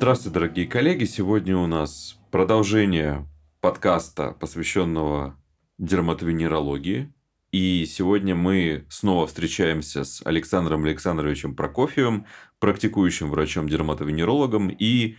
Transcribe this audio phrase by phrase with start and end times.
[0.00, 1.04] Здравствуйте, дорогие коллеги.
[1.04, 3.28] Сегодня у нас продолжение
[3.60, 5.38] подкаста, посвященного
[5.76, 7.12] дерматовенерологии.
[7.52, 12.24] И сегодня мы снова встречаемся с Александром Александровичем Прокофьевым,
[12.60, 15.16] практикующим врачом-дерматовенерологом и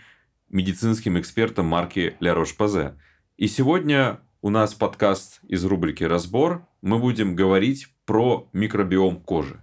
[0.50, 2.98] медицинским экспертом марки Ля Рош-Пазе.
[3.38, 6.68] И сегодня у нас подкаст из рубрики «Разбор».
[6.82, 9.61] Мы будем говорить про микробиом кожи.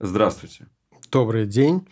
[0.00, 0.68] Здравствуйте.
[1.10, 1.88] Добрый день.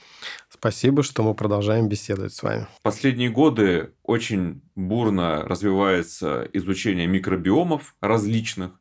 [0.50, 2.66] Спасибо, что мы продолжаем беседовать с вами.
[2.82, 8.72] Последние годы очень бурно развивается изучение микробиомов различных.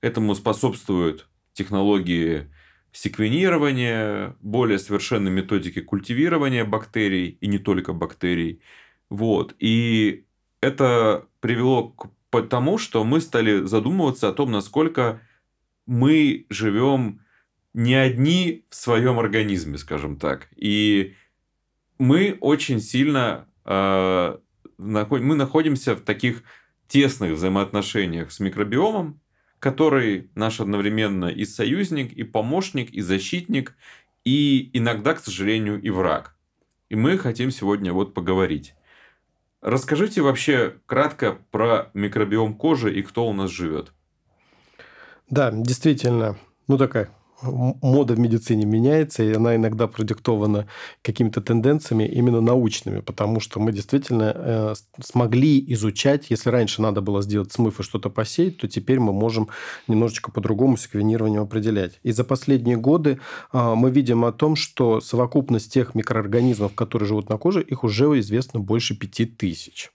[0.00, 2.52] Этому способствуют технологии
[2.92, 8.60] секвенирования, более совершенные методики культивирования бактерий, и не только бактерий.
[9.08, 9.56] Вот.
[9.58, 10.24] И
[10.60, 15.20] это привело к тому, что мы стали задумываться о том, насколько
[15.86, 17.22] мы живем
[17.74, 20.48] не одни в своем организме, скажем так.
[20.56, 21.14] И
[21.98, 24.38] мы очень сильно э,
[24.80, 26.42] мы находимся в таких
[26.88, 29.20] тесных взаимоотношениях с микробиомом,
[29.58, 33.76] который наш одновременно и союзник, и помощник, и защитник,
[34.24, 36.36] и иногда, к сожалению, и враг.
[36.88, 38.74] И мы хотим сегодня вот поговорить.
[39.60, 43.92] Расскажите вообще кратко про микробиом кожи и кто у нас живет.
[45.28, 47.10] Да, действительно, ну такая
[47.42, 50.66] мода в медицине меняется, и она иногда продиктована
[51.02, 57.22] какими-то тенденциями именно научными, потому что мы действительно э, смогли изучать, если раньше надо было
[57.22, 59.48] сделать смыв и что-то посеять, то теперь мы можем
[59.88, 61.98] немножечко по-другому секвенированием определять.
[62.02, 63.20] И за последние годы
[63.52, 68.00] э, мы видим о том, что совокупность тех микроорганизмов, которые живут на коже, их уже
[68.18, 69.90] известно больше пяти тысяч.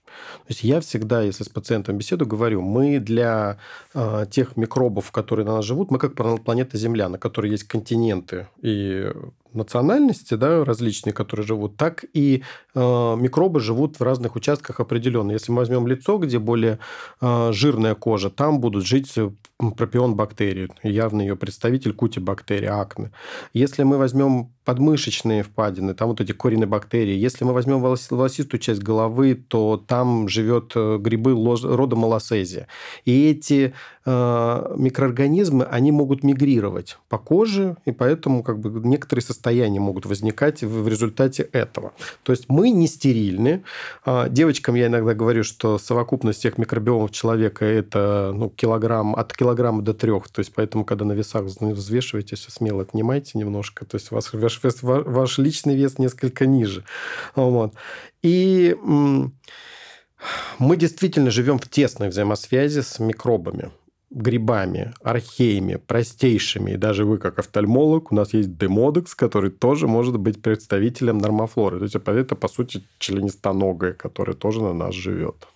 [0.46, 3.58] То есть я всегда, если с пациентом беседу, говорю, мы для
[3.94, 8.48] э, тех микробов, которые на нас живут, мы как планета Земля, на которой есть континенты
[8.62, 9.10] и
[9.56, 12.42] национальности, да, различные, которые живут, так и
[12.74, 12.78] э,
[13.16, 15.32] микробы живут в разных участках определенно.
[15.32, 16.78] Если мы возьмем лицо, где более
[17.20, 19.12] э, жирная кожа, там будут жить
[19.76, 23.10] пропион бактерий, явно ее представитель кутибактерии, акне.
[23.54, 27.14] Если мы возьмем подмышечные впадины, там вот эти коренобактерии.
[27.14, 32.66] Если мы возьмем волосистую часть головы, то там живет э, грибы рода малосезия.
[33.04, 33.72] И эти э,
[34.06, 40.86] микроорганизмы, они могут мигрировать по коже, и поэтому как бы некоторые состояния могут возникать в
[40.86, 41.92] результате этого.
[42.22, 43.64] То есть мы не стерильны.
[44.04, 49.82] А, девочкам я иногда говорю, что совокупность всех микробиомов человека это ну, килограмм, от килограмма
[49.82, 50.28] до трех.
[50.28, 53.84] То есть поэтому, когда на весах взвешиваете, все смело отнимайте немножко.
[53.84, 56.84] То есть ваш, ваш, вес, ваш личный вес несколько ниже.
[57.34, 57.74] Вот.
[58.22, 58.76] И
[60.58, 63.70] мы действительно живем в тесной взаимосвязи с микробами
[64.16, 66.72] грибами, археями, простейшими.
[66.72, 71.78] И даже вы, как офтальмолог, у нас есть демодекс, который тоже может быть представителем нормофлоры.
[71.78, 75.46] То есть, это, по сути, членистоногая, которая тоже на нас живет.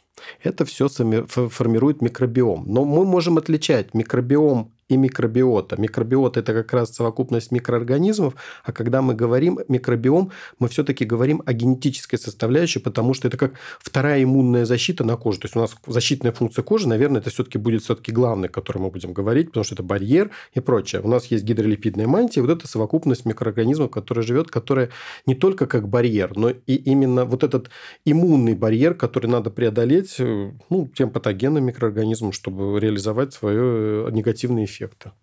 [0.43, 2.65] Это все формирует микробиом.
[2.67, 5.81] Но мы можем отличать микробиом и микробиота.
[5.81, 8.35] Микробиота– это как раз совокупность микроорганизмов,
[8.65, 13.53] а когда мы говорим микробиом, мы все-таки говорим о генетической составляющей, потому что это как
[13.79, 15.39] вторая иммунная защита на коже.
[15.39, 18.83] То есть у нас защитная функция кожи, наверное, это все-таки будет все-таки главное, о котором
[18.83, 21.01] мы будем говорить, потому что это барьер и прочее.
[21.03, 24.91] У нас есть гидролипидная мантия, вот это совокупность микроорганизмов, которая живет, которая
[25.25, 27.71] не только как барьер, но и именно вот этот
[28.05, 34.65] иммунный барьер, который надо преодолеть э, ну, тем патогенным микроорганизмом, чтобы реализовать свой э, негативный
[34.65, 35.15] эффект эффекта.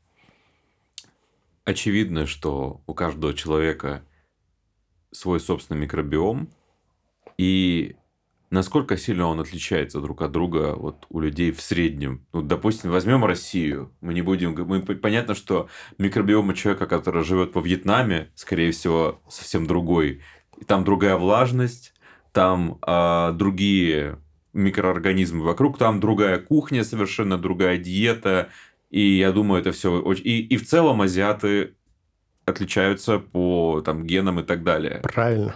[1.65, 4.03] Очевидно, что у каждого человека
[5.11, 6.49] свой собственный микробиом,
[7.37, 7.95] и
[8.49, 12.25] насколько сильно он отличается друг от друга вот у людей в среднем.
[12.33, 13.91] Ну, допустим, возьмем Россию.
[13.99, 14.55] Мы не будем...
[14.65, 20.21] Мы, понятно, что микробиом у человека, который живет во Вьетнаме, скорее всего, совсем другой.
[20.57, 21.93] И там другая влажность,
[22.31, 24.19] там а, другие
[24.53, 28.49] микроорганизмы вокруг, там другая кухня, совершенно другая диета,
[28.89, 30.25] и я думаю, это все очень...
[30.25, 31.75] И, и в целом азиаты
[32.45, 35.01] отличаются по там, генам и так далее.
[35.03, 35.55] Правильно.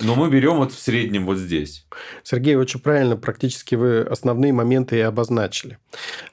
[0.00, 1.86] Но мы берем вот в среднем вот здесь.
[2.24, 5.78] Сергей, очень правильно, практически вы основные моменты и обозначили.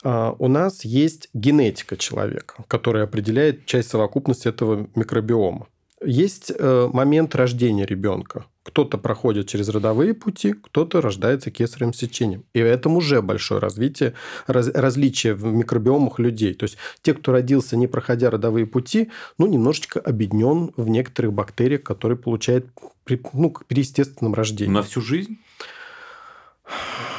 [0.04, 5.68] А, у нас есть генетика человека, которая определяет часть совокупности этого микробиома.
[6.04, 8.46] Есть э, момент рождения ребенка.
[8.64, 12.44] Кто-то проходит через родовые пути, кто-то рождается кесаревым сечением.
[12.54, 14.14] И в этом уже большое развитие,
[14.48, 16.54] раз, различие в микробиомах людей.
[16.54, 21.84] То есть, те, кто родился, не проходя родовые пути, ну, немножечко объединен в некоторых бактериях,
[21.84, 22.68] которые получают
[23.04, 24.74] при, ну, при естественном рождении.
[24.74, 25.40] На всю жизнь?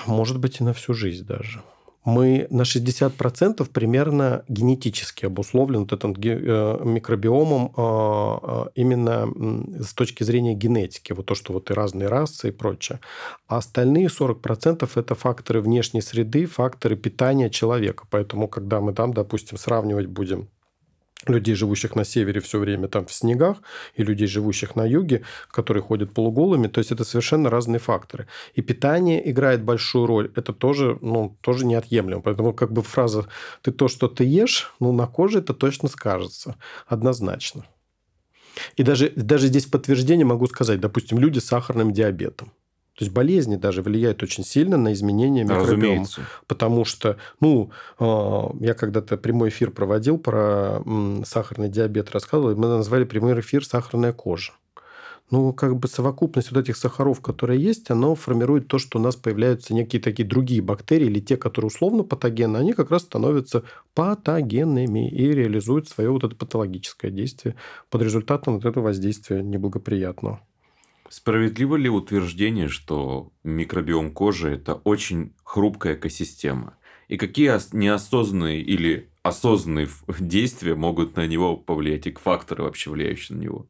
[0.07, 1.63] Может быть, и на всю жизнь даже.
[2.05, 9.29] Мы на 60% примерно генетически обусловлен вот этим э, микробиомом а, а, именно
[9.81, 11.13] с точки зрения генетики.
[11.13, 12.99] Вот то, что вот и разные расы и прочее.
[13.47, 18.05] А остальные 40% это факторы внешней среды, факторы питания человека.
[18.11, 20.49] Поэтому, когда мы там, допустим, сравнивать будем
[21.27, 23.59] людей, живущих на севере все время там в снегах,
[23.95, 26.69] и людей, живущих на юге, которые ходят полуголыми.
[26.69, 28.27] То есть это совершенно разные факторы.
[28.55, 30.31] И питание играет большую роль.
[30.35, 32.23] Это тоже, ну, тоже неотъемлемо.
[32.23, 33.27] Поэтому как бы фраза
[33.63, 36.57] «ты то, что ты ешь», ну, на коже это точно скажется.
[36.87, 37.65] Однозначно.
[38.77, 42.53] И даже, даже здесь подтверждение могу сказать, допустим, люди с сахарным диабетом.
[43.03, 46.07] То есть болезни даже влияют очень сильно на изменения микробиома.
[46.47, 50.81] Потому что, ну, а, я когда-то прямой эфир проводил про
[51.25, 54.53] сахарный диабет, рассказывал, мы назвали прямой эфир «сахарная кожа».
[55.33, 59.17] Ну, как бы совокупность вот этих сахаров, которые есть, оно формирует то, что у нас
[59.17, 63.65] появляются некие такие другие бактерии, или те, которые условно патогенны, они как раз становятся
[63.95, 67.57] патогенными и реализуют свое вот это патологическое действие
[67.91, 70.41] под результатом вот этого воздействия неблагоприятного.
[71.13, 76.79] Справедливо ли утверждение, что микробиом кожи– это очень хрупкая экосистема?
[77.09, 79.89] И какие неосознанные или осознанные
[80.19, 83.67] действия могут на него повлиять, и факторы вообще влияющие на него?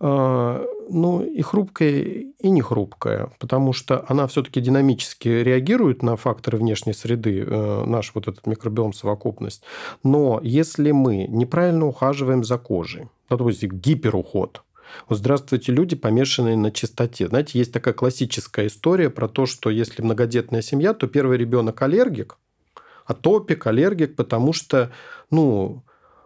[0.00, 6.58] А, ну, и хрупкая, и не хрупкая, потому что она все-таки динамически реагирует на факторы
[6.58, 9.62] внешней среды, э, наш вот этот микробиом совокупность.
[10.02, 14.64] Но если мы неправильно ухаживаем за кожей, то есть гиперуход,
[15.08, 17.28] вот здравствуйте, люди, помешанные на чистоте.
[17.28, 22.38] Знаете, есть такая классическая история про то, что если многодетная семья, то первый ребенок аллергик,
[23.06, 24.92] атопик, аллергик, потому что,
[25.30, 25.84] ну,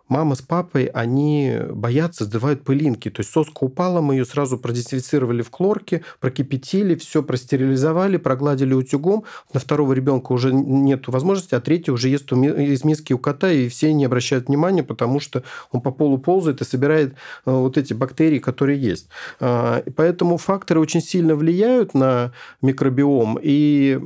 [0.09, 3.11] мама с папой, они боятся, сдувают пылинки.
[3.11, 9.25] То есть соска упала, мы ее сразу продезинфицировали в хлорке, прокипятили, все простерилизовали, прогладили утюгом.
[9.53, 13.69] На второго ребенка уже нет возможности, а третий уже ест из миски у кота, и
[13.69, 17.93] все не обращают внимания, потому что он по полу ползает и собирает э, вот эти
[17.93, 19.09] бактерии, которые есть.
[19.41, 22.33] А, поэтому факторы очень сильно влияют на
[22.63, 23.99] микробиом, и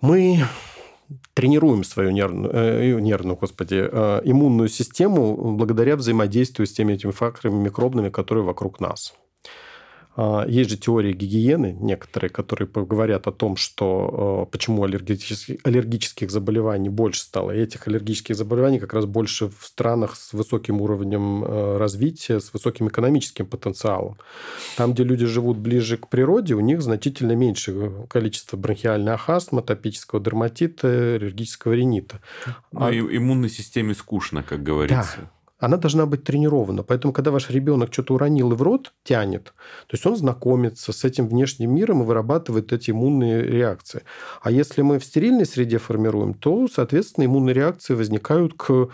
[0.00, 0.44] мы
[1.34, 7.62] тренируем свою нервную, э, нервную господи, э, иммунную систему благодаря взаимодействию с теми этими факторами
[7.62, 9.14] микробными, которые вокруг нас.
[10.16, 16.30] А, есть же теории гигиены некоторые, которые говорят о том, что э, почему аллергических, аллергических
[16.30, 17.50] заболеваний больше стало.
[17.50, 22.52] И этих аллергических заболеваний как раз больше в странах с высоким уровнем э, развития, с
[22.52, 24.16] высоким экономическим потенциалом.
[24.76, 30.20] Там, где люди живут ближе к природе, у них значительно меньше количество бронхиальной астмы, топического
[30.20, 32.20] дерматита, аллергического ринита.
[32.70, 32.92] Ну, а...
[32.92, 35.16] иммунной системе скучно, как говорится.
[35.18, 35.30] Да
[35.64, 36.82] она должна быть тренирована.
[36.82, 39.44] Поэтому, когда ваш ребенок что-то уронил и в рот тянет,
[39.86, 44.02] то есть он знакомится с этим внешним миром и вырабатывает эти иммунные реакции.
[44.42, 48.88] А если мы в стерильной среде формируем, то, соответственно, иммунные реакции возникают к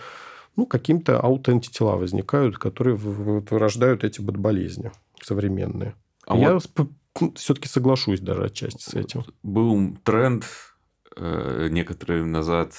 [0.56, 4.92] ну, каким-то аутоантитела возникают, которые вырождают эти болезни
[5.22, 5.94] современные.
[6.26, 7.36] А Я вот...
[7.36, 9.24] все-таки соглашусь даже отчасти с этим.
[9.42, 10.44] Был тренд
[11.16, 12.74] э, некоторое назад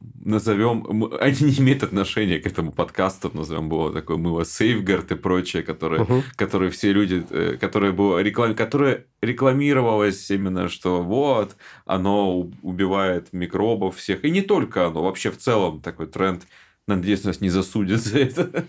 [0.00, 5.62] назовем, они не имеют отношения к этому подкасту, назовем было такое мыло Сейфгард и прочее,
[5.62, 6.22] которое, угу.
[6.36, 13.96] которые все люди, э, которое было реклам, которое рекламировалось именно, что вот, оно убивает микробов
[13.96, 16.46] всех, и не только оно, вообще в целом такой тренд,
[16.86, 18.64] надеюсь, нас не засудят за это.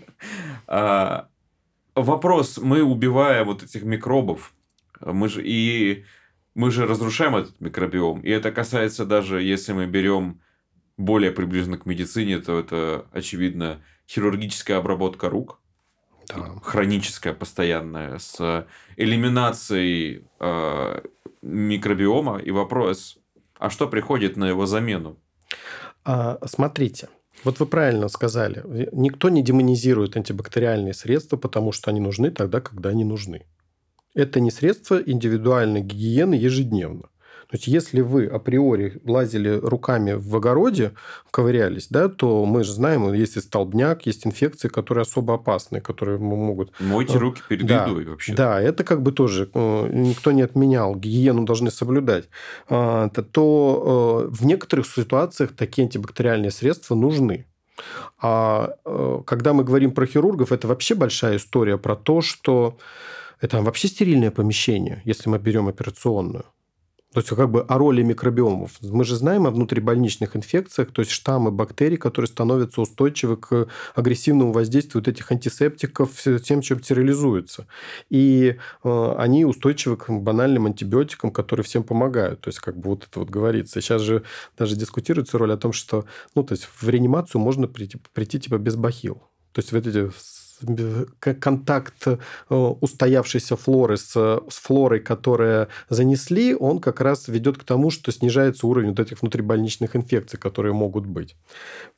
[0.66, 1.28] А,
[1.94, 4.52] вопрос, мы убиваем вот этих микробов,
[5.00, 6.04] мы же и
[6.54, 10.40] мы же разрушаем этот микробиом, и это касается даже, если мы берем
[11.00, 15.60] более приближенно к медицине, то это, очевидно, хирургическая обработка рук,
[16.28, 16.54] да.
[16.62, 18.66] хроническая, постоянная, с
[18.96, 21.00] элиминацией э,
[21.42, 22.38] микробиома.
[22.38, 23.18] И вопрос,
[23.58, 25.16] а что приходит на его замену?
[26.04, 27.08] А, смотрите,
[27.44, 28.88] вот вы правильно сказали.
[28.92, 33.46] Никто не демонизирует антибактериальные средства, потому что они нужны тогда, когда они нужны.
[34.14, 37.09] Это не средства индивидуальной гигиены ежедневно.
[37.50, 40.92] То есть, если вы априори лазили руками в огороде,
[41.32, 46.18] ковырялись, да, то мы же знаем, есть и столбняк, есть инфекции, которые особо опасны, которые
[46.18, 46.72] могут...
[46.78, 48.34] Мойте э, руки перед да, едой вообще.
[48.34, 52.28] Да, это как бы тоже э, никто не отменял, гигиену должны соблюдать.
[52.68, 57.46] А, то э, в некоторых ситуациях такие антибактериальные средства нужны.
[58.20, 58.74] А
[59.26, 62.76] когда мы говорим про хирургов, это вообще большая история про то, что
[63.40, 66.44] это вообще стерильное помещение, если мы берем операционную.
[67.12, 68.72] То есть, как бы о роли микробиомов.
[68.82, 74.52] Мы же знаем о внутрибольничных инфекциях, то есть штаммы бактерий, которые становятся устойчивы к агрессивному
[74.52, 76.10] воздействию вот этих антисептиков,
[76.44, 77.66] тем, чем стерилизуются.
[78.10, 82.42] И э, они устойчивы к банальным антибиотикам, которые всем помогают.
[82.42, 83.80] То есть, как бы вот это вот говорится.
[83.80, 84.22] Сейчас же
[84.56, 86.04] даже дискутируется роль о том, что
[86.36, 89.20] ну, то есть, в реанимацию можно прийти, прийти типа без бахил.
[89.52, 90.10] То есть, в эти
[91.18, 92.16] контакт э,
[92.50, 98.66] устоявшейся флоры с, с флорой, которая занесли, он как раз ведет к тому, что снижается
[98.66, 101.36] уровень вот этих внутрибольничных инфекций, которые могут быть.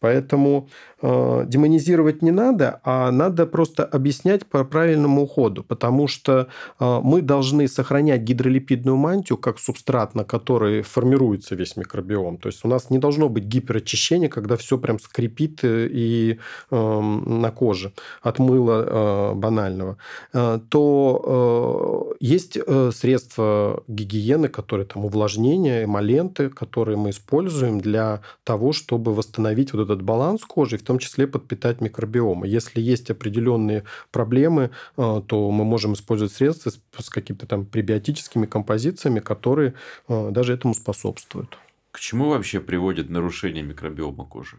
[0.00, 0.68] Поэтому
[1.00, 6.48] э, демонизировать не надо, а надо просто объяснять по правильному уходу, потому что
[6.80, 12.38] э, мы должны сохранять гидролипидную мантию как субстрат, на который формируется весь микробиом.
[12.38, 16.38] То есть у нас не должно быть гиперочищения, когда все прям скрипит э, и
[16.70, 17.92] э, на коже
[18.22, 19.96] от мыла э, банального,
[20.32, 22.58] э, то э, есть
[22.92, 30.02] средства гигиены, которые там увлажнения, эмоленты, которые мы используем для того, чтобы восстановить вот этот
[30.02, 32.46] баланс кожи, в том числе подпитать микробиомы.
[32.46, 39.72] Если есть определенные проблемы, то мы можем использовать средства с, какими-то там пребиотическими композициями, которые
[40.08, 41.58] даже этому способствуют.
[41.90, 44.56] К чему вообще приводит нарушение микробиома кожи?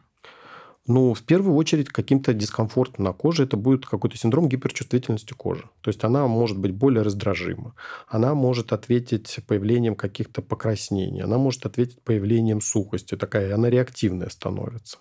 [0.86, 5.64] Ну, в первую очередь, каким-то дискомфортом на коже это будет какой-то синдром гиперчувствительности кожи.
[5.80, 7.74] То есть она может быть более раздражима.
[8.10, 11.24] Она может ответить появлением каких-то покраснений.
[11.24, 13.16] Она может ответить появлением сухости.
[13.16, 14.98] Такая, она реактивная становится.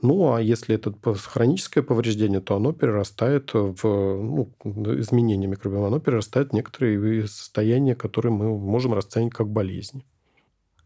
[0.00, 5.88] Ну, а если это хроническое повреждение, то оно перерастает в ну, изменение микробиома.
[5.88, 10.04] Оно перерастает в некоторые состояния, которые мы можем расценить как болезни.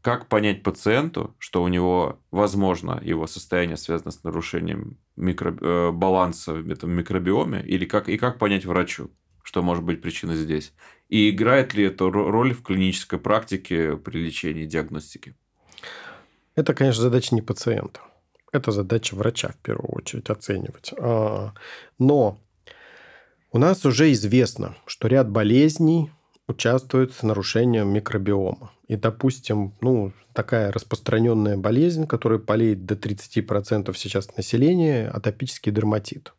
[0.09, 5.55] Как понять пациенту, что у него, возможно, его состояние связано с нарушением микро...
[5.61, 8.09] Э, баланса в этом микробиоме, или как...
[8.09, 9.11] и как понять врачу,
[9.43, 10.73] что может быть причина здесь?
[11.11, 15.35] И играет ли это роль в клинической практике при лечении и диагностике?
[16.55, 18.01] Это, конечно, задача не пациента.
[18.51, 20.95] Это задача врача, в первую очередь, оценивать.
[20.99, 21.53] А,
[21.99, 22.41] но
[23.53, 26.11] у нас уже известно, что ряд болезней
[26.47, 28.73] участвует в нарушении микробиома.
[28.89, 36.33] И, допустим, ну, такая распространенная болезнь, которая болеет до 30% сейчас населения, атопический дерматит.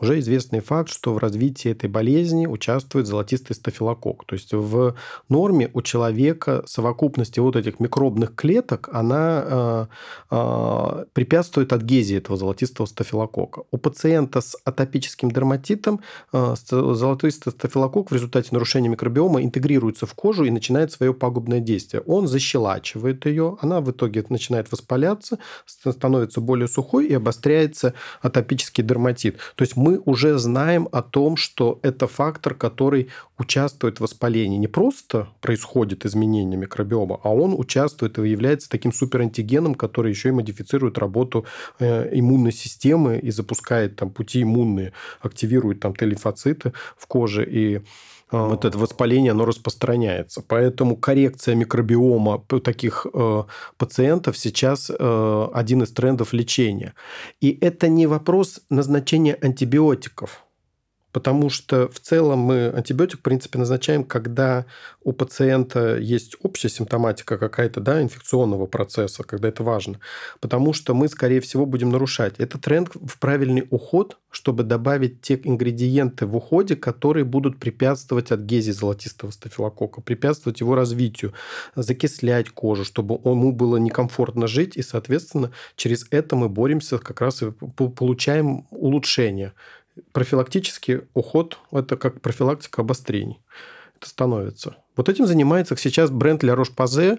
[0.00, 4.24] Уже известный факт, что в развитии этой болезни участвует золотистый стафилококк.
[4.26, 4.96] То есть в
[5.28, 9.86] норме у человека совокупности вот этих микробных клеток, она э,
[10.32, 13.62] э, препятствует адгезии этого золотистого стафилококка.
[13.70, 16.00] У пациента с атопическим дерматитом
[16.32, 21.83] э, золотистый стафилококк в результате нарушения микробиома интегрируется в кожу и начинает свое пагубное действие.
[22.06, 29.36] Он защелачивает ее, она в итоге начинает воспаляться, становится более сухой и обостряется атопический дерматит.
[29.56, 34.58] То есть мы уже знаем о том, что это фактор, который участвует в воспалении.
[34.58, 40.32] Не просто происходит изменение микробиома, а он участвует и является таким суперантигеном, который еще и
[40.32, 41.44] модифицирует работу
[41.78, 47.82] э, иммунной системы и запускает там пути иммунные, активирует там Т-лимфоциты в коже и
[48.30, 50.42] вот это воспаление, оно распространяется.
[50.46, 53.44] Поэтому коррекция микробиома таких э,
[53.76, 56.94] пациентов сейчас э, один из трендов лечения.
[57.40, 60.44] И это не вопрос назначения антибиотиков.
[61.14, 64.66] Потому что в целом мы антибиотик, в принципе, назначаем, когда
[65.04, 70.00] у пациента есть общая симптоматика какая-то, да, инфекционного процесса, когда это важно.
[70.40, 72.34] Потому что мы, скорее всего, будем нарушать.
[72.38, 78.72] Это тренд в правильный уход, чтобы добавить те ингредиенты в уходе, которые будут препятствовать адгезии
[78.72, 81.32] золотистого стафилококка, препятствовать его развитию,
[81.76, 87.40] закислять кожу, чтобы ему было некомфортно жить, и, соответственно, через это мы боремся, как раз
[87.44, 89.52] и получаем улучшение
[90.12, 93.40] профилактический уход– это как профилактика обострений.
[93.96, 94.76] Это становится.
[94.96, 97.18] Вот этим занимается сейчас бренд Ля Рош-Пазе,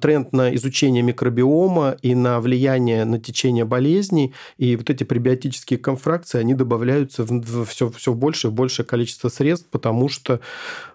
[0.00, 4.34] тренд на изучение микробиома и на влияние на течение болезней.
[4.56, 9.68] И вот эти пребиотические конфракции, они добавляются в все, все больше и большее количество средств,
[9.70, 10.40] потому что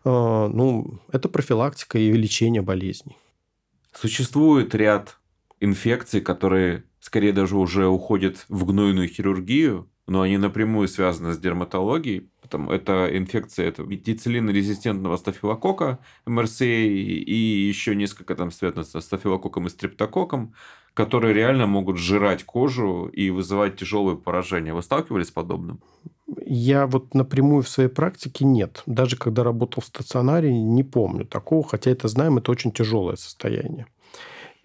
[0.03, 3.17] а, ну, это профилактика и лечение болезней.
[3.93, 5.17] Существует ряд
[5.59, 12.29] инфекций, которые скорее даже уже уходят в гнойную хирургию, но они напрямую связаны с дерматологией.
[12.41, 19.69] Потому это инфекция это дицелинорезистентного стафилокока, МРСА и еще несколько там связано со стафилококком и
[19.69, 20.53] стрептококком,
[20.93, 24.73] которые реально могут сжирать кожу и вызывать тяжелые поражения.
[24.73, 25.81] Вы сталкивались с подобным?
[26.45, 28.83] Я вот напрямую в своей практике нет.
[28.85, 33.87] Даже когда работал в стационаре, не помню такого, хотя это знаем, это очень тяжелое состояние.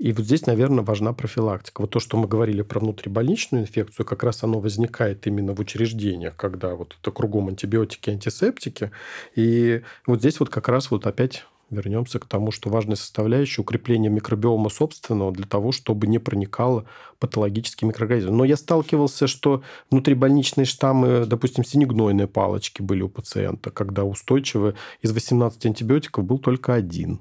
[0.03, 1.81] И вот здесь, наверное, важна профилактика.
[1.81, 6.35] Вот то, что мы говорили про внутрибольничную инфекцию, как раз оно возникает именно в учреждениях,
[6.35, 8.91] когда вот это кругом антибиотики, антисептики.
[9.37, 14.09] И вот здесь вот как раз вот опять вернемся к тому, что важная составляющая укрепления
[14.09, 16.85] микробиома собственного для того, чтобы не проникало
[17.21, 18.37] патологический микроорганизм.
[18.37, 25.13] Но я сталкивался, что внутрибольничные штаммы, допустим, синегнойные палочки были у пациента, когда устойчивы из
[25.13, 27.21] 18 антибиотиков был только один.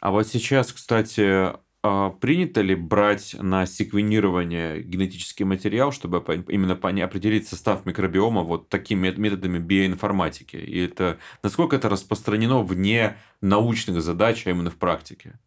[0.00, 1.50] А вот сейчас, кстати,
[1.82, 9.10] а принято ли брать на секвенирование генетический материал, чтобы именно определить состав микробиома вот такими
[9.10, 10.56] методами биоинформатики?
[10.56, 15.38] И это насколько это распространено вне научных задач, а именно в практике?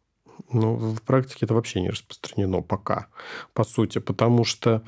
[0.52, 3.08] Ну, в практике это вообще не распространено пока,
[3.54, 4.84] по сути, потому что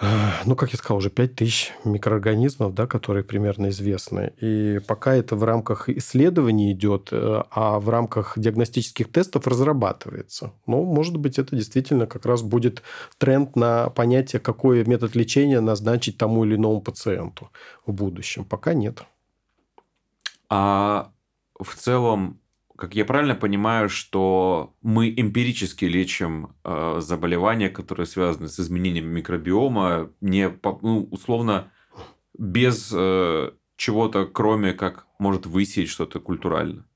[0.00, 4.32] ну, как я сказал, уже 5000 микроорганизмов, да, которые примерно известны.
[4.40, 10.52] И пока это в рамках исследований идет, э, а в рамках диагностических тестов разрабатывается.
[10.66, 12.82] Ну, может быть, это действительно как раз будет
[13.18, 17.50] тренд на понятие, какой метод лечения назначить тому или иному пациенту
[17.84, 18.44] в будущем.
[18.44, 19.02] Пока нет.
[20.48, 21.10] А
[21.58, 22.40] в целом
[22.78, 30.12] как я правильно понимаю, что мы эмпирически лечим э, заболевания, которые связаны с изменением микробиома,
[30.20, 30.48] не
[30.82, 31.72] ну, условно
[32.38, 36.87] без э, чего-то, кроме как может высеять что-то культурально?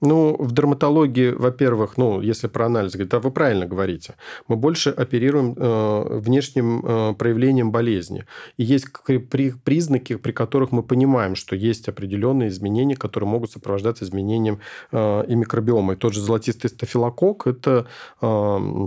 [0.00, 4.14] Ну, в дерматологии, во-первых, ну, если про анализ говорить, да, вы правильно говорите,
[4.46, 8.24] мы больше оперируем э, внешним э, проявлением болезни.
[8.58, 8.86] И есть
[9.28, 14.60] при, признаки, при которых мы понимаем, что есть определенные изменения, которые могут сопровождаться изменением
[14.92, 15.94] э, и микробиома.
[15.94, 17.86] И тот же золотистый стафилококк– это
[18.22, 18.86] э,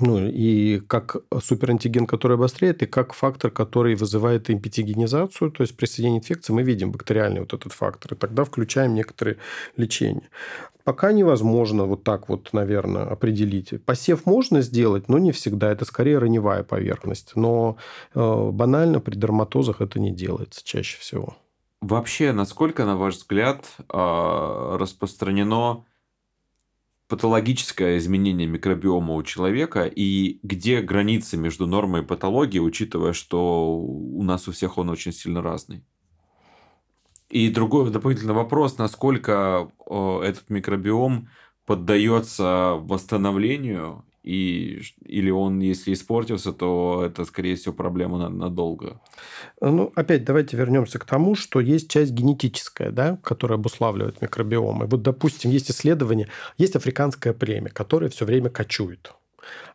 [0.00, 5.86] ну, и как суперантиген, который обостряет, и как фактор, который вызывает импетигенизацию, то есть при
[5.86, 9.38] соединении инфекции мы видим бактериальный вот этот фактор, и тогда включаем некоторые
[9.76, 10.28] лечения.
[10.84, 13.74] Пока невозможно вот так вот, наверное, определить.
[13.84, 15.70] Посев можно сделать, но не всегда.
[15.70, 17.32] Это скорее раневая поверхность.
[17.34, 17.76] Но
[18.14, 21.36] э, банально при дерматозах это не делается чаще всего.
[21.82, 25.84] Вообще, насколько, на ваш взгляд, э, распространено
[27.08, 34.22] патологическое изменение микробиома у человека и где границы между нормой и патологией, учитывая, что у
[34.22, 35.84] нас у всех он очень сильно разный.
[37.30, 41.28] И другой дополнительный вопрос, насколько этот микробиом
[41.66, 49.00] поддается восстановлению и, или он, если испортился, то это, скорее всего, проблема надолго.
[49.60, 54.84] Ну, опять давайте вернемся к тому, что есть часть генетическая, да, которая обуславливает микробиом.
[54.84, 59.14] И вот, допустим, есть исследование, есть африканское племя, которое все время кочует.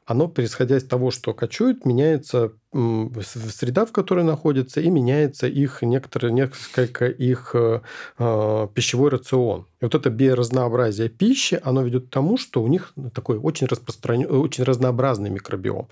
[0.05, 6.33] Оно, происходя из того, что кочует, меняется среда, в которой находится, и меняется их некоторые,
[6.33, 7.81] несколько их э,
[8.17, 9.67] э, пищевой рацион.
[9.79, 14.31] И вот это биоразнообразие пищи, оно ведет к тому, что у них такой очень распространен,
[14.31, 15.87] очень разнообразный микробиом.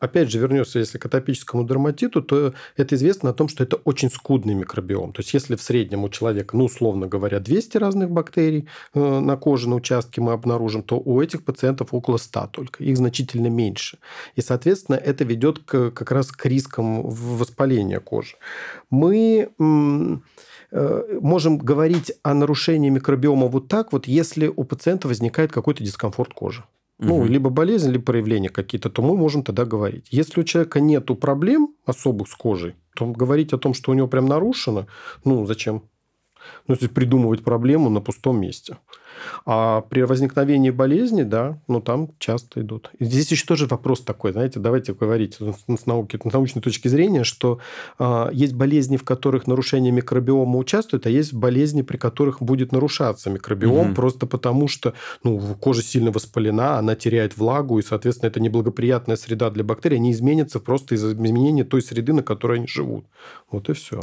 [0.00, 4.10] Опять же, вернется, если к атопическому дерматиту, то это известно о том, что это очень
[4.10, 5.12] скудный микробиом.
[5.12, 9.36] То есть, если в среднем у человека, ну, условно говоря, 200 разных бактерий э, на
[9.36, 12.82] коже, на участке мы обнаружим, то у этих пациентов около 100 только.
[12.82, 13.98] Их значительно меньше.
[14.34, 18.36] И, соответственно, это ведет к, как раз к рискам воспаления кожи.
[18.90, 25.84] Мы э, можем говорить о нарушении микробиома вот так вот, если у пациента возникает какой-то
[25.84, 26.64] дискомфорт кожи.
[26.98, 27.26] Ну, угу.
[27.26, 30.08] либо болезнь, либо проявления какие-то, то мы можем тогда говорить.
[30.10, 34.08] Если у человека нет проблем особых с кожей, то говорить о том, что у него
[34.08, 34.88] прям нарушено,
[35.24, 35.84] ну, зачем?
[36.66, 38.78] Ну, то есть придумывать проблему на пустом месте.
[39.46, 42.90] А при возникновении болезни, да, ну там часто идут.
[42.98, 47.24] И здесь еще тоже вопрос такой, знаете, давайте говорить с, науки, с научной точки зрения,
[47.24, 47.58] что
[47.98, 53.30] э, есть болезни, в которых нарушение микробиома участвует, а есть болезни, при которых будет нарушаться
[53.30, 53.94] микробиом, угу.
[53.94, 59.50] просто потому что ну, кожа сильно воспалена, она теряет влагу, и, соответственно, это неблагоприятная среда
[59.50, 63.06] для бактерий, они изменятся просто из-за изменения той среды, на которой они живут.
[63.50, 64.00] Вот и все.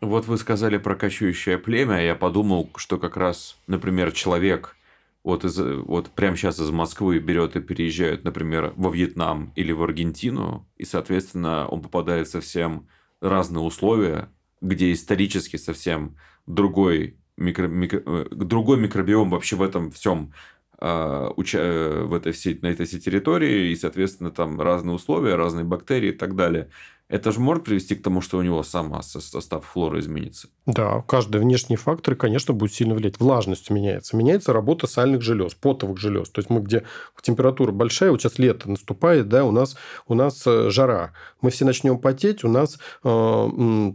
[0.00, 4.76] Вот вы сказали про кочующее племя, я подумал, что как раз, например, человек
[5.24, 9.82] вот, из, вот прямо сейчас из Москвы берет и переезжает, например, во Вьетнам или в
[9.82, 12.88] Аргентину, и, соответственно, он попадает совсем
[13.20, 14.30] разные условия,
[14.60, 20.32] где исторически совсем другой, микро, микро, э, другой микробиом вообще в этом всем
[20.80, 21.32] а.
[21.54, 26.10] Э, в этой всей, на этой всей территории, и, соответственно, там разные условия, разные бактерии
[26.10, 26.70] и так далее.
[27.08, 30.48] Это же может привести к тому, что у него сама состав флоры изменится.
[30.66, 33.18] Да, каждый внешний фактор, конечно, будет сильно влиять.
[33.18, 34.14] Влажность меняется.
[34.14, 36.28] Меняется работа сальных желез, потовых желез.
[36.28, 36.82] То есть мы где
[37.22, 41.12] температура большая, вот сейчас лето наступает, да, у нас, у нас э, жара.
[41.40, 43.92] Мы все начнем потеть, у нас э,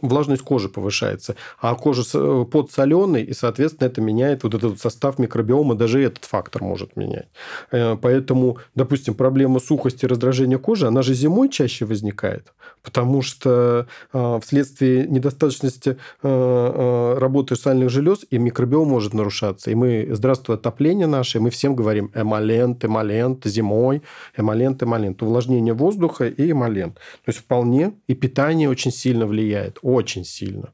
[0.00, 1.34] влажность кожи повышается.
[1.60, 6.62] А кожа э, подсоленый, и, соответственно, это меняет вот этот состав микробиома, даже этот фактор
[6.62, 7.28] может менять.
[7.72, 12.52] Э, поэтому, допустим, проблема сухости, раздражения кожи, она же зимой чаще возникает влияет.
[12.82, 19.70] Потому что э, вследствие недостаточности э, работы сальных желез и микробиом может нарушаться.
[19.70, 24.02] И мы, здравствуй, отопление наше, мы всем говорим эмолент, эмолент, зимой,
[24.36, 25.22] эмолент, эмолент.
[25.22, 26.94] Увлажнение воздуха и эмолент.
[26.94, 29.78] То есть вполне и питание очень сильно влияет.
[29.82, 30.72] Очень сильно.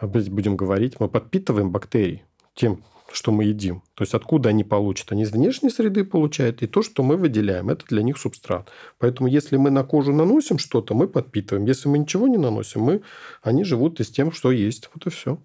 [0.00, 2.22] Будем говорить, мы подпитываем бактерии
[2.54, 3.82] тем, что мы едим.
[3.94, 5.12] То есть откуда они получат?
[5.12, 8.70] Они из внешней среды получают, и то, что мы выделяем, это для них субстрат.
[8.98, 11.66] Поэтому если мы на кожу наносим что-то, мы подпитываем.
[11.66, 13.02] Если мы ничего не наносим, мы,
[13.42, 14.90] они живут из тем, что есть.
[14.94, 15.38] Вот и все.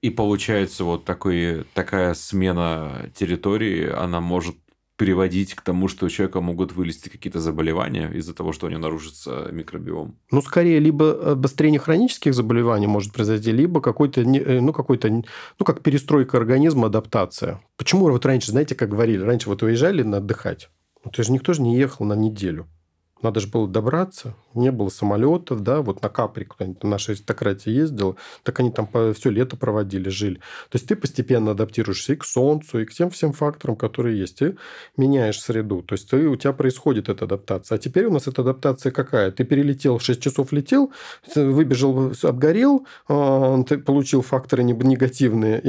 [0.00, 4.56] И получается вот такой, такая смена территории, она может
[5.00, 8.82] приводить к тому, что у человека могут вылезти какие-то заболевания из-за того, что у него
[8.82, 10.14] нарушится микробиом?
[10.30, 15.80] Ну, скорее, либо обострение хронических заболеваний может произойти, либо какой-то, э, ну, какой-то, ну, как
[15.80, 17.62] перестройка организма, адаптация.
[17.78, 20.68] Почему вот раньше, знаете, как говорили, раньше вот уезжали на отдыхать,
[21.02, 22.66] ну, то есть никто же не ехал на неделю.
[23.22, 28.16] Надо же было добраться, не было самолетов, да, вот на Капри куда-нибудь наша аристократия ездила,
[28.42, 30.36] так они там все лето проводили, жили.
[30.70, 34.38] То есть ты постепенно адаптируешься и к солнцу, и к тем всем факторам, которые есть.
[34.38, 34.56] Ты
[34.96, 35.82] меняешь среду.
[35.82, 37.76] То есть ты, у тебя происходит эта адаптация.
[37.76, 39.30] А теперь у нас эта адаптация какая?
[39.30, 40.92] Ты перелетел, 6 часов летел,
[41.34, 45.62] выбежал, обгорел, а, ты получил факторы негативные,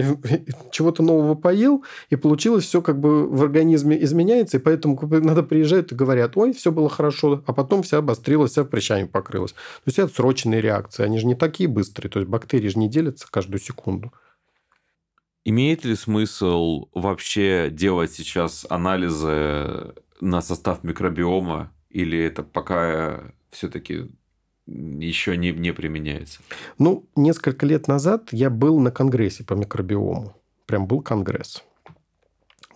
[0.71, 5.91] чего-то нового поел, и получилось все как бы в организме изменяется, и поэтому надо приезжать
[5.91, 9.51] и говорят, ой, все было хорошо, а потом вся обострилась, вся прыщами покрылась.
[9.53, 12.89] То есть это срочные реакции, они же не такие быстрые, то есть бактерии же не
[12.89, 14.13] делятся каждую секунду.
[15.43, 24.07] Имеет ли смысл вообще делать сейчас анализы на состав микробиома, или это пока все-таки
[24.67, 26.41] еще не, не применяется?
[26.77, 30.35] Ну, несколько лет назад я был на конгрессе по микробиому.
[30.67, 31.63] Прям был конгресс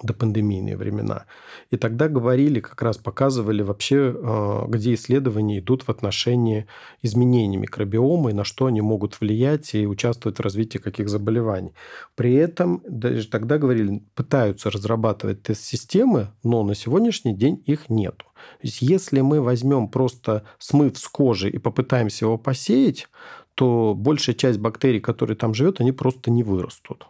[0.03, 1.25] до пандемийные времена.
[1.71, 6.67] И тогда говорили, как раз показывали вообще, э, где исследования идут в отношении
[7.01, 11.73] изменений микробиома и на что они могут влиять и участвовать в развитии каких заболеваний.
[12.15, 18.17] При этом даже тогда говорили, пытаются разрабатывать тест-системы, но на сегодняшний день их нет.
[18.17, 23.07] То есть если мы возьмем просто смыв с кожи и попытаемся его посеять,
[23.55, 27.07] то большая часть бактерий, которые там живет, они просто не вырастут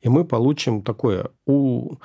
[0.00, 1.96] и мы получим такое у,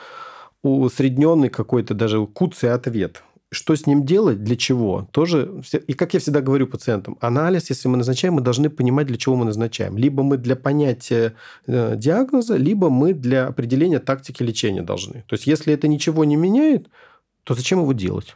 [0.63, 3.23] усредненный какой-то даже куцый ответ.
[3.49, 5.07] Что с ним делать, для чего?
[5.11, 9.15] Тоже, и как я всегда говорю пациентам, анализ, если мы назначаем, мы должны понимать, для
[9.15, 9.97] чего мы назначаем.
[9.97, 11.33] Либо мы для понятия
[11.65, 15.23] э, диагноза, либо мы для определения тактики лечения должны.
[15.27, 16.89] То есть, если это ничего не меняет,
[17.45, 18.35] то зачем его делать?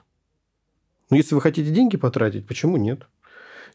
[1.10, 3.06] Ну, если вы хотите деньги потратить, почему нет?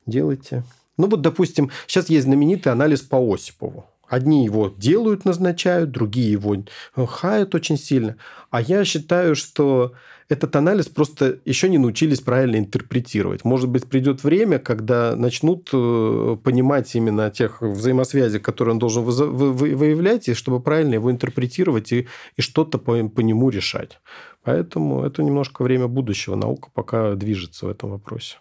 [0.06, 0.64] Делайте.
[0.96, 3.84] Ну, вот, допустим, сейчас есть знаменитый анализ по Осипову.
[4.08, 8.16] Одни его делают, назначают, другие его э, хают очень сильно.
[8.50, 9.94] А я считаю, что
[10.28, 13.44] этот анализ просто еще не научились правильно интерпретировать.
[13.44, 20.28] Может быть, придет время, когда начнут э, понимать именно тех взаимосвязей, которые он должен выявлять,
[20.28, 24.00] и чтобы правильно его интерпретировать и, и что-то по, по нему решать.
[24.42, 26.34] Поэтому это немножко время будущего.
[26.34, 28.36] Наука пока движется в этом вопросе.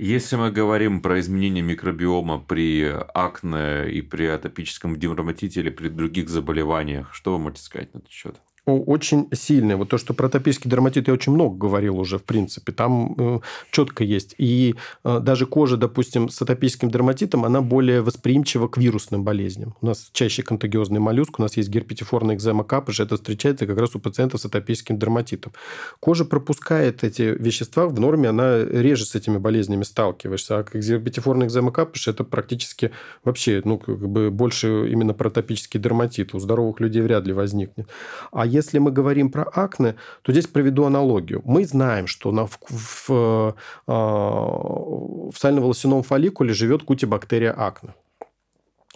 [0.00, 6.28] Если мы говорим про изменение микробиома при акне и при атопическом дерматите или при других
[6.28, 8.40] заболеваниях, что вы можете сказать на этот счет?
[8.72, 9.76] Очень сильные.
[9.76, 12.72] Вот то, что про атопический дерматит я очень много говорил уже, в принципе.
[12.72, 14.34] Там э, четко есть.
[14.38, 19.74] И э, даже кожа, допустим, с атопическим дерматитом, она более восприимчива к вирусным болезням.
[19.80, 23.94] У нас чаще контагиозный моллюск, у нас есть герпетиформная экзема капыш, это встречается как раз
[23.94, 25.52] у пациентов с атопическим дерматитом.
[26.00, 30.58] Кожа пропускает эти вещества, в норме она реже с этими болезнями сталкиваешься.
[30.58, 32.90] А герпетиформная экзема капыш– это практически
[33.24, 36.34] вообще ну, как бы больше именно про атопический дерматит.
[36.34, 37.88] У здоровых людей вряд ли возникнет.
[38.32, 41.42] А если мы говорим про акне, то здесь проведу аналогию.
[41.44, 47.94] Мы знаем, что на, в, в, э, в сально-волосяном фолликуле живет кутибактерия акне.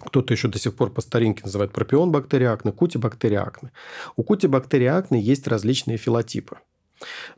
[0.04, 3.70] Кто-то еще до сих пор по старинке называет пропион бактерия акне, кутибактерия акне.
[4.16, 6.56] У кутибактерии акне есть различные филотипы.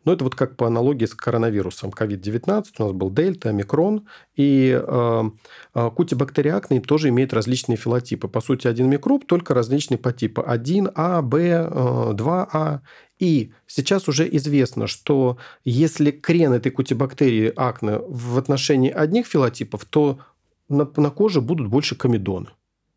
[0.05, 1.91] Но это вот как по аналогии с коронавирусом.
[1.91, 4.07] COVID-19 у нас был дельта, омикрон.
[4.37, 5.23] И э,
[5.75, 8.29] э, кутибактериакный тоже имеет различные филотипы.
[8.29, 12.81] По сути, один микроб, только различные по типу 1А, Б, э, 2А.
[13.19, 20.19] И сейчас уже известно, что если крен этой кутибактерии акне в отношении одних филотипов, то
[20.69, 22.49] на, на коже будут больше комедоны.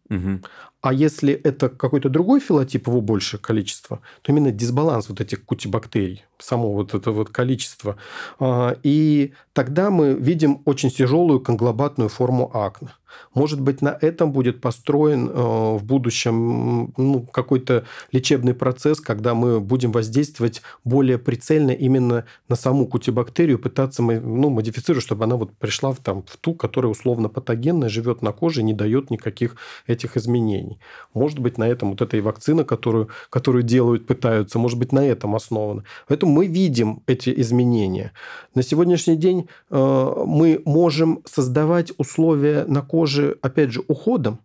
[0.09, 0.41] Угу.
[0.87, 6.23] А если это какой-то другой филотип, его большее количество, то именно дисбаланс вот этих кутибактерий,
[6.39, 7.97] само вот это вот количество.
[8.39, 12.87] А, и тогда мы видим очень тяжелую конглобатную форму акне.
[13.33, 19.59] Может быть, на этом будет построен э, в будущем ну, какой-то лечебный процесс, когда мы
[19.59, 25.91] будем воздействовать более прицельно именно на саму кутибактерию, пытаться ну, модифицировать, чтобы она вот пришла
[25.91, 29.55] в, там, в ту, которая условно патогенная, живет на коже, не дает никаких
[29.87, 30.76] этих изменений.
[31.13, 35.05] Может быть, на этом вот эта и вакцина, которую, которую делают, пытаются, может быть, на
[35.05, 35.83] этом основана.
[36.07, 38.11] Поэтому мы видим эти изменения.
[38.55, 44.39] На сегодняшний день э, мы можем создавать условия на коже, опять же, уходом.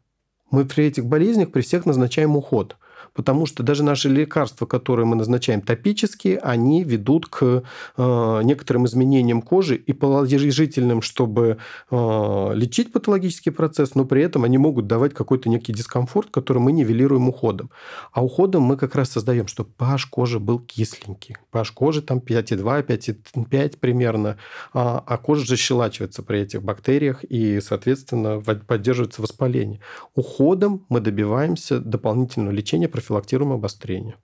[0.50, 2.76] Мы при этих болезнях при всех назначаем уход
[3.14, 7.62] потому что даже наши лекарства, которые мы назначаем топические, они ведут к
[7.96, 11.58] э, некоторым изменениям кожи и положительным, чтобы
[11.90, 16.72] э, лечить патологический процесс, но при этом они могут давать какой-то некий дискомфорт, который мы
[16.72, 17.70] нивелируем уходом.
[18.12, 21.36] А уходом мы как раз создаем, чтобы pH кожи был кисленький.
[21.52, 24.38] pH кожи там 5,2, 5,5 примерно,
[24.72, 29.80] а, а кожа же щелачивается при этих бактериях и, соответственно, поддерживается воспаление.
[30.14, 34.16] Уходом мы добиваемся дополнительного лечения профилактируем обострение.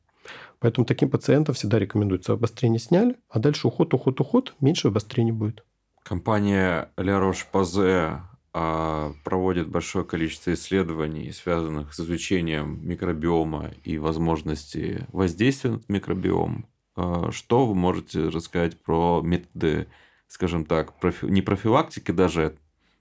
[0.60, 5.64] Поэтому таким пациентам всегда рекомендуется обострение сняли, а дальше уход, уход, уход, меньше обострений будет.
[6.02, 8.20] Компания La Roche-Posay
[8.52, 16.66] а, проводит большое количество исследований, связанных с изучением микробиома и возможности воздействия на микробиом.
[16.96, 19.88] А, что вы можете рассказать про методы,
[20.28, 21.26] скажем так, профи...
[21.26, 22.56] не профилактики даже,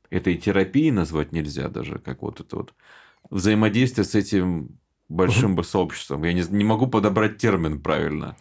[0.10, 2.74] этой терапии назвать нельзя даже, как вот это вот
[3.30, 4.80] взаимодействие с этим
[5.10, 6.24] большим бы сообществом.
[6.24, 8.36] Я не, не могу подобрать термин правильно.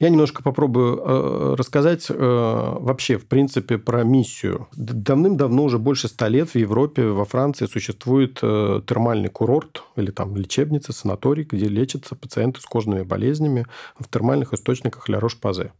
[0.00, 4.68] Я немножко попробую э, рассказать э, вообще, в принципе, про миссию.
[4.76, 10.36] Давным-давно, уже больше ста лет в Европе, во Франции существует э, термальный курорт или там
[10.36, 13.66] лечебница, санаторий, где лечатся пациенты с кожными болезнями
[13.98, 15.72] в термальных источниках Ля Рош-Пазе.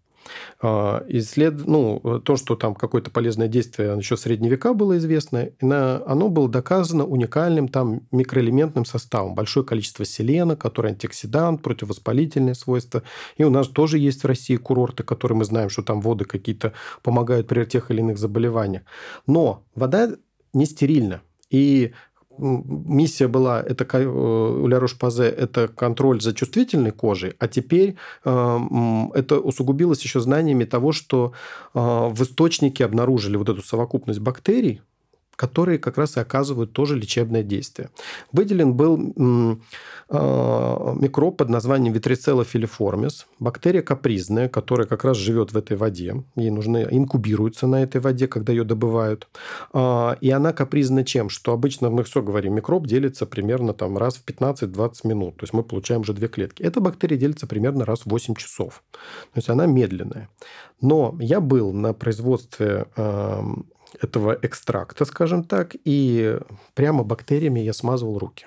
[0.60, 1.66] А, исслед...
[1.66, 6.48] Ну, то, что там какое-то полезное действие еще в средние века было известно, оно было
[6.48, 9.34] доказано уникальным там микроэлементным составом.
[9.34, 13.02] Большое количество селена, который антиоксидант, противовоспалительные свойства.
[13.36, 16.72] И у нас тоже есть в России курорты, которые мы знаем, что там воды какие-то
[17.02, 18.82] помогают при тех или иных заболеваниях.
[19.26, 20.10] Но вода
[20.52, 21.22] не стерильна.
[21.50, 21.92] И
[22.38, 28.58] миссия была, это э, у Рош-Пазе, это контроль за чувствительной кожей, а теперь э,
[29.14, 31.32] это усугубилось еще знаниями того, что
[31.74, 34.80] э, в источнике обнаружили вот эту совокупность бактерий,
[35.38, 37.90] которые как раз и оказывают тоже лечебное действие.
[38.32, 38.98] Выделен был
[40.08, 46.24] а, микроб под названием Vitricella filiformis, бактерия капризная, которая как раз живет в этой воде.
[46.34, 49.28] Ей нужны, инкубируется на этой воде, когда ее добывают.
[49.72, 51.28] А, и она капризна чем?
[51.28, 55.36] Что обычно мы все говорим, микроб делится примерно там раз в 15-20 минут.
[55.36, 56.64] То есть мы получаем уже две клетки.
[56.64, 58.82] Эта бактерия делится примерно раз в 8 часов.
[58.90, 60.30] То есть она медленная.
[60.80, 62.86] Но я был на производстве
[64.00, 66.38] этого экстракта, скажем так, и
[66.74, 68.46] прямо бактериями я смазывал руки.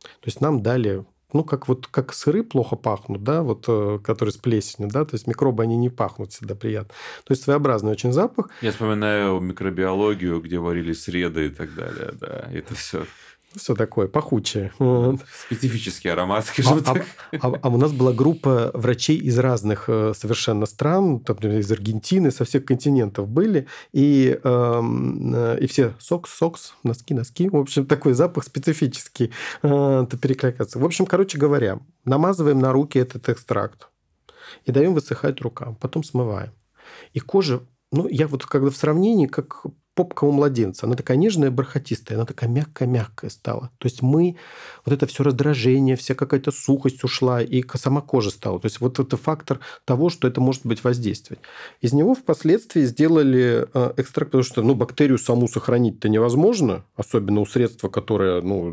[0.00, 4.32] То есть нам дали ну, как вот как сыры плохо пахнут, да, вот, э, которые
[4.32, 6.94] с плесенью, да, то есть микробы, они не пахнут всегда приятно.
[7.24, 8.48] То есть своеобразный очень запах.
[8.62, 13.04] Я вспоминаю микробиологию, где варили среды и так далее, да, это все
[13.58, 14.72] все такое пахучее.
[14.78, 15.20] Вот.
[15.46, 17.06] Специфический аромат, скажем а, так.
[17.32, 21.70] А, а, а у нас была группа врачей из разных э, совершенно стран, например, из
[21.70, 27.48] Аргентины, со всех континентов были, и, эм, э, и все сокс, сокс, носки, носки.
[27.48, 29.32] В общем, такой запах специфический.
[29.62, 30.78] Э, это перекликаться.
[30.78, 33.88] В общем, короче говоря, намазываем на руки этот экстракт
[34.64, 36.52] и даем высыхать рукам, потом смываем.
[37.12, 39.62] И кожа ну, я вот когда в сравнении, как
[39.98, 40.86] попка у младенца.
[40.86, 43.70] Она такая нежная, бархатистая, она такая мягкая-мягкая стала.
[43.78, 44.36] То есть мы,
[44.86, 48.60] вот это все раздражение, вся какая-то сухость ушла, и сама кожа стала.
[48.60, 51.40] То есть вот это фактор того, что это может быть воздействовать.
[51.80, 57.46] Из него впоследствии сделали э, экстракт, потому что ну, бактерию саму сохранить-то невозможно, особенно у
[57.46, 58.72] средства, которое ну,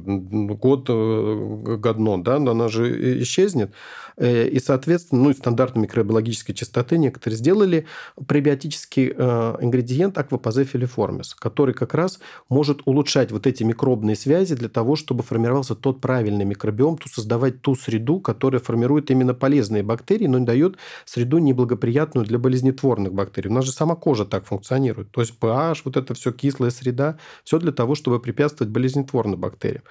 [0.55, 3.73] год, э, годно, да, она же исчезнет.
[4.17, 7.86] Э, и, соответственно, ну, и стандартной микробиологической чистоты некоторые сделали
[8.28, 14.69] пребиотический ингредиент аквапазе филиформ Формис, который как раз может улучшать вот эти микробные связи для
[14.69, 20.28] того, чтобы формировался тот правильный микробиом, то создавать ту среду, которая формирует именно полезные бактерии,
[20.28, 23.49] но не дает среду неблагоприятную для болезнетворных бактерий.
[23.49, 25.12] У нас же сама кожа так функционирует.
[25.12, 29.84] То есть pH, вот это все кислая среда, все для того, чтобы препятствовать болезнетворным бактериям.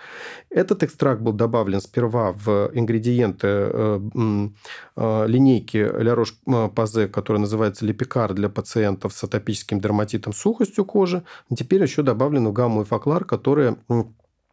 [0.50, 8.32] Этот экстракт был добавлен сперва в ингредиенты э, э, линейки Ля Рош-Пазе, которая называется Лепикар
[8.34, 11.24] для пациентов с атопическим дерматитом сухостью кожи.
[11.56, 14.04] Теперь еще добавлена гамма и факлар, которая Э, э,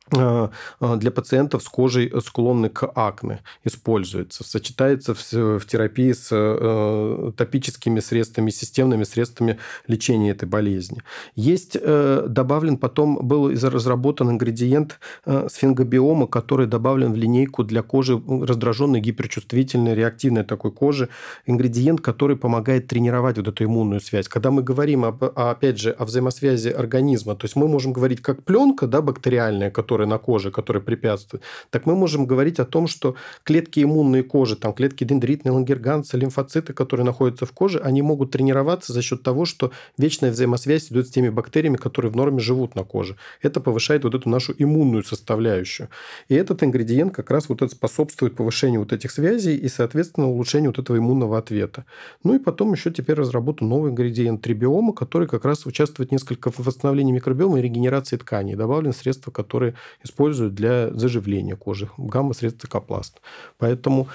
[0.09, 4.43] для пациентов с кожей э, склонной к акне используется.
[4.43, 11.01] Сочетается в, терапии с топическими средствами, системными средствами лечения этой болезни.
[11.35, 19.95] Есть добавлен потом, был разработан ингредиент сфингобиома, который добавлен в линейку для кожи раздраженной, гиперчувствительной,
[19.95, 21.07] реактивной такой кожи.
[21.45, 24.27] Ингредиент, который помогает тренировать вот эту иммунную связь.
[24.27, 28.43] Когда мы говорим, об, опять же, о взаимосвязи организма, то есть мы можем говорить как
[28.43, 32.87] пленка да, бактериальная, которая которые на коже, которые препятствуют, так мы можем говорить о том,
[32.87, 38.31] что клетки иммунной кожи, там клетки дендритные, лангерганцы, лимфоциты, которые находятся в коже, они могут
[38.31, 42.73] тренироваться за счет того, что вечная взаимосвязь идет с теми бактериями, которые в норме живут
[42.75, 43.17] на коже.
[43.41, 45.89] Это повышает вот эту нашу иммунную составляющую.
[46.29, 50.69] И этот ингредиент как раз вот это способствует повышению вот этих связей и, соответственно, улучшению
[50.69, 51.83] вот этого иммунного ответа.
[52.23, 56.59] Ну и потом еще теперь разработан новый ингредиент трибиома, который как раз участвует несколько в
[56.59, 58.55] восстановлении микробиома и регенерации тканей.
[58.55, 61.89] Добавлен средства, которые используют для заживления кожи.
[61.97, 63.21] Гамма-средств цикопласт.
[63.57, 64.07] Поэтому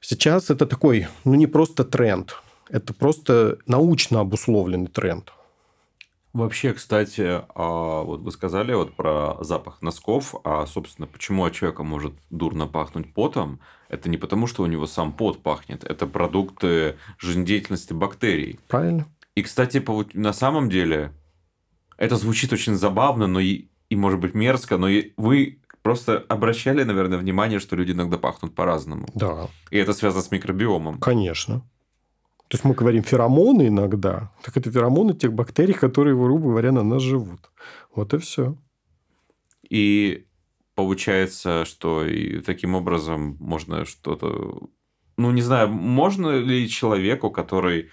[0.00, 2.36] сейчас это такой, ну не просто тренд,
[2.68, 5.32] это просто научно обусловленный тренд.
[6.32, 11.82] Вообще, кстати, а, вот вы сказали вот про запах носков, а, собственно, почему от человека
[11.82, 13.60] может дурно пахнуть потом?
[13.90, 18.58] Это не потому, что у него сам пот пахнет, это продукты жизнедеятельности бактерий.
[18.68, 19.06] Правильно.
[19.34, 19.84] И, кстати,
[20.16, 21.12] на самом деле,
[21.98, 27.18] это звучит очень забавно, но и и, может быть, мерзко, но вы просто обращали, наверное,
[27.18, 29.06] внимание, что люди иногда пахнут по-разному.
[29.14, 29.48] Да.
[29.70, 30.98] И это связано с микробиомом.
[30.98, 31.60] Конечно.
[32.48, 36.82] То есть мы говорим феромоны иногда, так это феромоны тех бактерий, которые, грубо говоря, на
[36.82, 37.50] нас живут.
[37.94, 38.56] Вот и все.
[39.68, 40.26] И
[40.74, 44.70] получается, что и таким образом можно что-то...
[45.18, 47.90] Ну, не знаю, можно ли человеку, который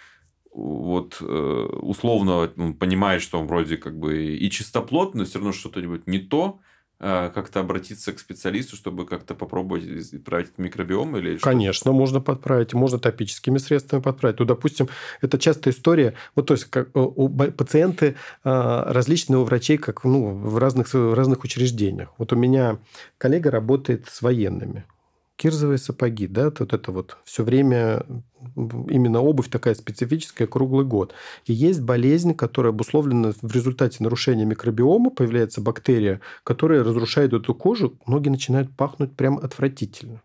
[0.60, 5.54] вот э, условно ну, понимает, что он вроде как бы и чистоплот, но все равно
[5.54, 6.60] что-то-нибудь не то,
[7.00, 13.00] э, как-то обратиться к специалисту, чтобы как-то попробовать исправить микробиом или Конечно, можно подправить, можно
[13.00, 14.40] топическими средствами подправить.
[14.40, 14.90] Ну, допустим,
[15.22, 16.16] это частая история.
[16.36, 21.44] Вот то есть как у пациенты различные у врачей, как ну, в разных в разных
[21.44, 22.14] учреждениях.
[22.18, 22.80] Вот у меня
[23.18, 24.86] коллега работает с военными
[25.40, 28.06] кирзовые сапоги, да, вот это вот все время
[28.66, 31.14] именно обувь такая специфическая круглый год.
[31.46, 37.98] И есть болезнь, которая обусловлена в результате нарушения микробиома, появляется бактерия, которая разрушает эту кожу,
[38.06, 40.22] ноги начинают пахнуть прям отвратительно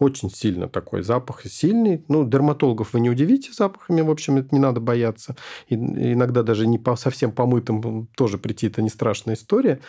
[0.00, 2.04] очень сильно такой запах сильный.
[2.08, 5.36] Ну, дерматологов вы не удивите запахами, в общем, это не надо бояться.
[5.68, 9.80] И иногда даже не по, совсем помытым тоже прийти, это не страшная история.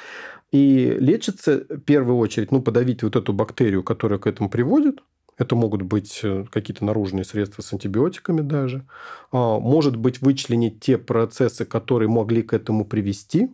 [0.51, 5.01] И лечится в первую очередь, ну, подавить вот эту бактерию, которая к этому приводит,
[5.37, 8.85] это могут быть э, какие-то наружные средства с антибиотиками даже.
[9.31, 13.49] А, может быть, вычленить те процессы, которые могли к этому привести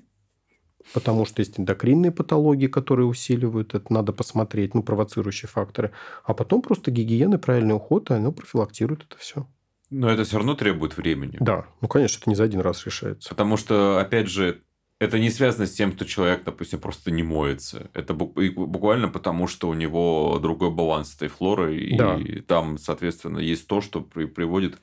[0.93, 5.91] потому что есть эндокринные патологии, которые усиливают это, надо посмотреть, ну, провоцирующие факторы.
[6.23, 9.47] А потом просто гигиена, правильный уход, оно профилактирует это все.
[9.89, 11.37] Но это все равно требует времени.
[11.39, 13.29] Да, ну, конечно, это не за один раз решается.
[13.29, 14.61] Потому что, опять же,
[14.99, 17.89] это не связано с тем, что человек, допустим, просто не моется.
[17.93, 22.19] Это буквально потому, что у него другой баланс этой флоры, и да.
[22.47, 24.79] там, соответственно, есть то, что приводит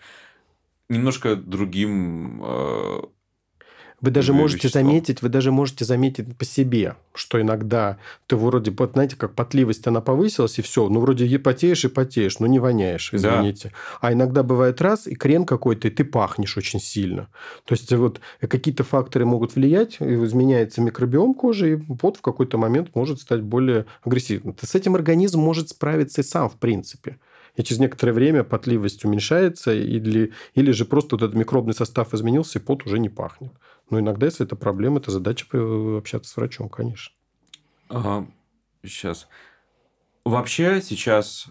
[0.88, 3.00] немножко другим э,
[4.04, 4.82] вы даже можете вещество.
[4.82, 9.86] заметить, вы даже можете заметить по себе, что иногда ты вроде, вот знаете, как потливость,
[9.86, 13.68] она повысилась, и все, ну, вроде и потеешь, и потеешь, но не воняешь, извините.
[13.68, 14.08] Да.
[14.08, 17.28] А иногда бывает раз, и крен какой-то, и ты пахнешь очень сильно.
[17.64, 22.58] То есть, вот какие-то факторы могут влиять, и изменяется микробиом кожи, и вот в какой-то
[22.58, 24.54] момент может стать более агрессивным.
[24.60, 27.16] С этим организм может справиться и сам, в принципе
[27.56, 32.58] и через некоторое время потливость уменьшается, или, или же просто вот этот микробный состав изменился,
[32.58, 33.52] и пот уже не пахнет.
[33.90, 37.14] Но иногда, если это проблема, это задача общаться с врачом, конечно.
[37.88, 38.26] Ага.
[38.82, 39.28] Сейчас.
[40.24, 41.46] Вообще сейчас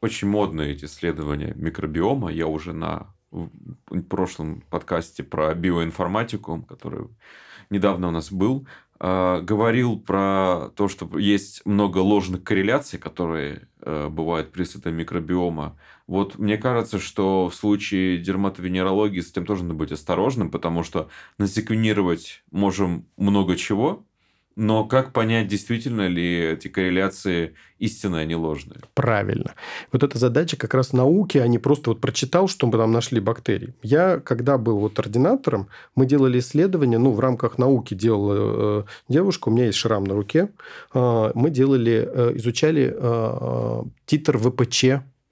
[0.00, 2.30] очень модные эти исследования микробиома.
[2.30, 3.14] Я уже на
[4.08, 7.08] прошлом подкасте про биоинформатику, который
[7.70, 8.66] недавно у нас был,
[9.04, 15.76] а, говорил про то, что есть много ложных корреляций, которые э, бывают при сытом микробиома.
[16.06, 21.08] Вот мне кажется, что в случае дерматовенерологии с этим тоже надо быть осторожным, потому что
[21.36, 24.06] насеквенировать можем много чего,
[24.56, 28.80] но как понять, действительно ли эти корреляции истинные, а не ложные?
[28.94, 29.54] Правильно.
[29.92, 33.20] Вот эта задача как раз науки, а не просто вот прочитал, что мы там нашли
[33.20, 33.74] бактерии.
[33.82, 39.48] Я, когда был вот ординатором, мы делали исследования, ну, в рамках науки делала э, девушка,
[39.48, 40.50] у меня есть шрам на руке,
[40.94, 44.84] э, мы делали, э, изучали э, титр ВПЧ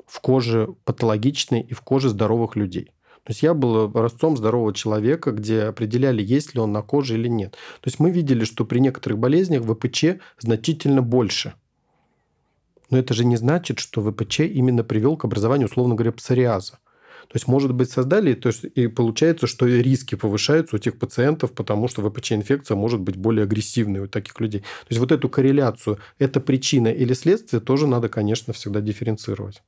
[0.06, 2.90] в коже патологичной и в коже здоровых людей.
[3.30, 7.28] То есть я был образцом здорового человека, где определяли, есть ли он на коже или
[7.28, 7.52] нет.
[7.52, 11.54] То есть мы видели, что при некоторых болезнях ВПЧ значительно больше.
[12.90, 16.80] Но это же не значит, что ВПЧ именно привел к образованию, условно говоря, псориаза.
[17.28, 21.52] То есть, может быть, создали, то есть, и получается, что риски повышаются у тех пациентов,
[21.52, 24.62] потому что ВПЧ-инфекция может быть более агрессивной у таких людей.
[24.62, 29.62] То есть, вот эту корреляцию, это причина или следствие, тоже надо, конечно, всегда дифференцировать.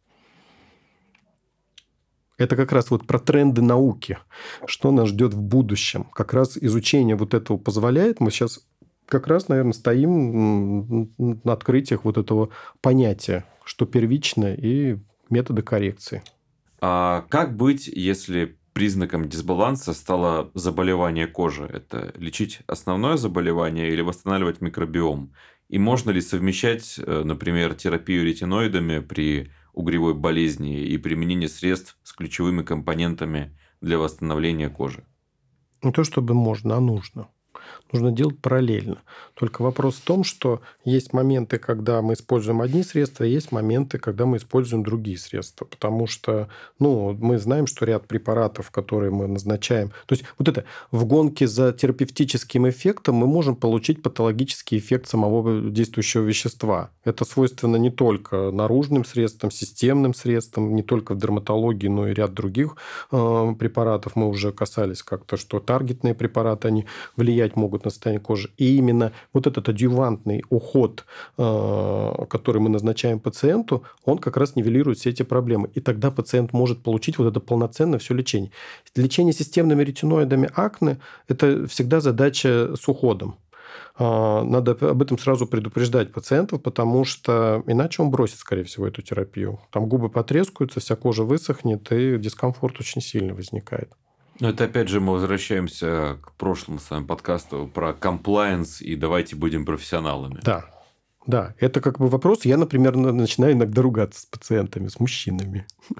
[2.42, 4.18] Это как раз вот про тренды науки,
[4.66, 6.04] что нас ждет в будущем.
[6.12, 8.18] Как раз изучение вот этого позволяет.
[8.18, 8.66] Мы сейчас
[9.06, 12.48] как раз, наверное, стоим на открытиях вот этого
[12.80, 14.98] понятия, что первично и
[15.30, 16.24] методы коррекции.
[16.80, 21.64] А как быть, если признаком дисбаланса стало заболевание кожи?
[21.72, 25.32] Это лечить основное заболевание или восстанавливать микробиом?
[25.68, 32.12] И можно ли совмещать, э, например, терапию ретиноидами при угревой болезни и применение средств с
[32.12, 35.04] ключевыми компонентами для восстановления кожи?
[35.82, 37.28] Не то чтобы можно, а нужно
[37.92, 38.98] нужно делать параллельно.
[39.34, 43.98] Только вопрос в том, что есть моменты, когда мы используем одни средства, а есть моменты,
[43.98, 45.64] когда мы используем другие средства.
[45.64, 46.48] Потому что
[46.78, 49.90] ну, мы знаем, что ряд препаратов, которые мы назначаем...
[50.06, 55.70] То есть вот это в гонке за терапевтическим эффектом мы можем получить патологический эффект самого
[55.70, 56.90] действующего вещества.
[57.04, 62.34] Это свойственно не только наружным средствам, системным средствам, не только в дерматологии, но и ряд
[62.34, 62.76] других
[63.10, 64.14] э, препаратов.
[64.14, 68.50] Мы уже касались как-то, что таргетные препараты, они влиять могут на состояние кожи.
[68.56, 71.04] И именно вот этот адъювантный уход,
[71.38, 75.70] э, который мы назначаем пациенту, он как раз нивелирует все эти проблемы.
[75.74, 78.50] И тогда пациент может получить вот это полноценное все лечение.
[78.96, 80.98] Лечение системными ретиноидами акне–
[81.28, 83.36] это всегда задача с уходом.
[83.98, 89.02] Э, надо об этом сразу предупреждать пациентов, потому что иначе он бросит, скорее всего, эту
[89.02, 89.60] терапию.
[89.70, 93.92] Там губы потрескаются, вся кожа высохнет, и дискомфорт очень сильно возникает.
[94.42, 99.36] Но это опять же мы возвращаемся к прошлому с вами подкасту про комплайенс и давайте
[99.36, 100.40] будем профессионалами.
[100.42, 100.64] Да.
[101.24, 102.44] Да, это как бы вопрос.
[102.44, 105.64] Я, например, начинаю иногда ругаться с пациентами, с мужчинами.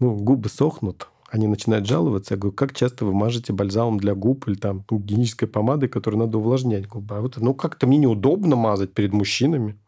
[0.00, 2.34] Ну, губы сохнут, они начинают жаловаться.
[2.34, 6.16] Я говорю, как часто вы мажете бальзамом для губ или там ну, гигиенической помадой, которой
[6.16, 7.16] надо увлажнять губы?
[7.16, 9.78] А вот, ну, как-то мне неудобно мазать перед мужчинами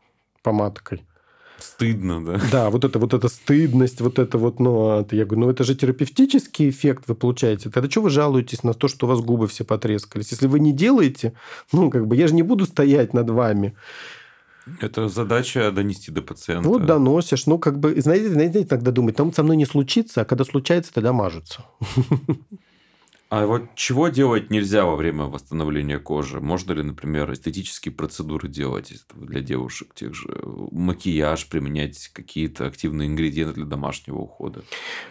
[0.43, 1.05] помадкой.
[1.59, 2.41] Стыдно, да?
[2.53, 5.65] Да, вот это вот эта стыдность, вот это вот, ну, это, я говорю, ну, это
[5.65, 7.71] же терапевтический эффект вы получаете.
[7.71, 10.33] Тогда что вы жалуетесь на то, что у вас губы все потрескались?
[10.33, 11.33] Если вы не делаете,
[11.73, 13.75] ну, как бы, я же не буду стоять над вами.
[14.81, 16.69] Это задача донести до пациента.
[16.69, 17.47] Вот доносишь.
[17.47, 20.93] Ну, как бы, знаете, знаете, иногда думать, там со мной не случится, а когда случается,
[20.93, 21.65] тогда мажутся.
[23.29, 26.41] А вот чего делать нельзя во время восстановления кожи?
[26.41, 30.29] Можно ли, например, эстетические процедуры делать для девушек, тех же
[30.71, 34.63] макияж, применять какие-то активные ингредиенты для домашнего ухода?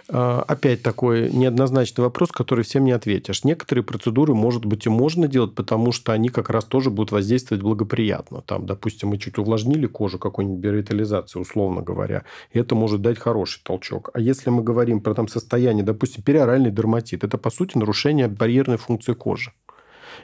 [0.08, 3.44] А, опять такой неоднозначный вопрос, который всем не ответишь.
[3.44, 7.64] Некоторые процедуры, может быть, и можно делать, потому что они как раз тоже будут воздействовать
[7.64, 8.42] благоприятно.
[8.42, 13.62] Там, допустим, мы чуть увлажнили кожу, какой-нибудь биоревитализации, условно говоря, и это может дать хороший
[13.62, 14.10] толчок.
[14.14, 18.28] А если мы говорим про там состояние, допустим, периоральный дерматит, это, по сути, нарушение нарушение
[18.28, 19.52] барьерной функции кожи.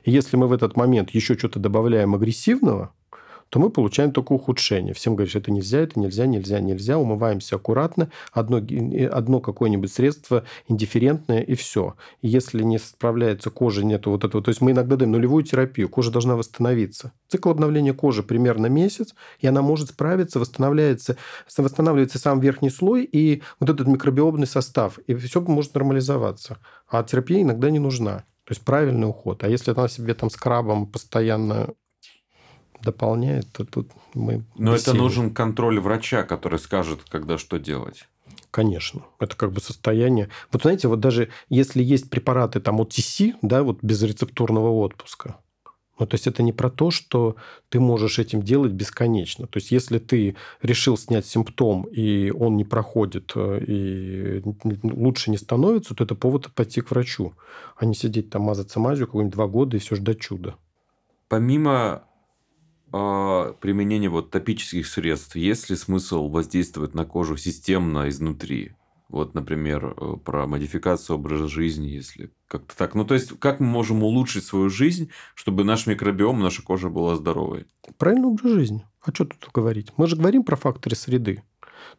[0.03, 2.93] И если мы в этот момент еще что-то добавляем агрессивного,
[3.51, 4.93] то мы получаем только ухудшение.
[4.93, 6.97] Всем говоришь, это нельзя, это нельзя, нельзя, нельзя.
[6.97, 8.09] Умываемся аккуратно.
[8.31, 8.61] Одно,
[9.11, 11.95] одно какое-нибудь средство индифферентное и все.
[12.21, 14.41] И если не справляется кожа, нету вот этого...
[14.41, 15.89] То есть мы иногда даем нулевую терапию.
[15.89, 17.11] Кожа должна восстановиться.
[17.27, 21.17] Цикл обновления кожи примерно месяц, и она может справиться, восстанавливается,
[21.57, 24.97] восстанавливается сам верхний слой и вот этот микробиомный состав.
[25.07, 26.59] И все может нормализоваться.
[26.87, 28.23] А терапия иногда не нужна.
[28.45, 29.43] То есть правильный уход.
[29.43, 31.73] А если она себе там скрабом постоянно
[32.81, 34.43] дополняет, то тут мы...
[34.57, 38.07] Но это нужен контроль врача, который скажет, когда что делать.
[38.51, 39.03] Конечно.
[39.19, 40.29] Это как бы состояние...
[40.51, 45.37] Вот знаете, вот даже если есть препараты там ТС, да, вот без рецептурного отпуска,
[46.01, 47.35] ну, то есть это не про то, что
[47.69, 49.45] ты можешь этим делать бесконечно.
[49.45, 54.41] То есть если ты решил снять симптом, и он не проходит, э, и
[54.81, 57.33] лучше не становится, то это повод пойти к врачу,
[57.77, 60.55] а не сидеть там мазаться мазью какой-нибудь два года и все ждать чуда.
[61.27, 62.03] Помимо
[62.93, 68.73] э, применения вот топических средств, есть ли смысл воздействовать на кожу системно изнутри?
[69.11, 72.95] Вот, например, э, про модификацию образа жизни, если как-то так.
[72.95, 77.15] Ну, то есть, как мы можем улучшить свою жизнь, чтобы наш микробиом, наша кожа была
[77.15, 77.65] здоровой?
[77.97, 78.85] Правильный образ жизни.
[79.01, 79.91] А что тут говорить?
[79.97, 81.43] Мы же говорим про факторы среды.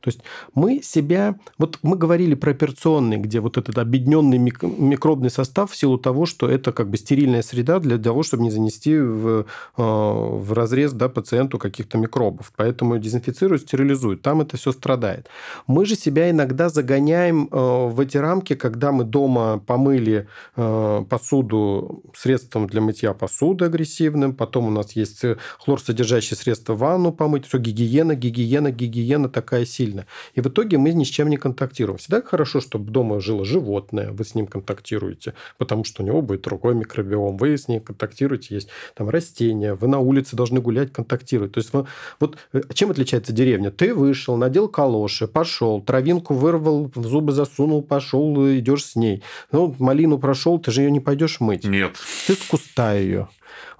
[0.00, 0.20] То есть
[0.54, 1.36] мы себя...
[1.58, 6.48] Вот мы говорили про операционный, где вот этот объединенный микробный состав в силу того, что
[6.48, 9.44] это как бы стерильная среда для того, чтобы не занести в, э,
[9.76, 12.52] в разрез да, пациенту каких-то микробов.
[12.56, 14.22] Поэтому дезинфицируют, стерилизуют.
[14.22, 15.28] Там это все страдает.
[15.66, 20.26] Мы же себя иногда загоняем э, в эти рамки, когда мы дома помыли
[20.56, 25.22] э, посуду средством для мытья посуды агрессивным, потом у нас есть
[25.58, 30.06] хлорсодержащие средства в ванну помыть, все гигиена, гигиена, гигиена такая сильно.
[30.34, 31.98] И в итоге мы ни с чем не контактируем.
[31.98, 36.42] Всегда хорошо, чтобы дома жило животное, вы с ним контактируете, потому что у него будет
[36.42, 41.52] другой микробиом, вы с ним контактируете, есть там растения, вы на улице должны гулять, контактировать.
[41.52, 41.86] То есть вы,
[42.20, 43.70] вот э, чем отличается деревня?
[43.70, 49.22] Ты вышел, надел калоши, пошел, травинку вырвал, в зубы засунул, пошел, идешь с ней.
[49.50, 51.64] Ну, малину прошел, ты же ее не пойдешь мыть.
[51.64, 51.92] Нет.
[52.26, 53.28] Ты с куста ее.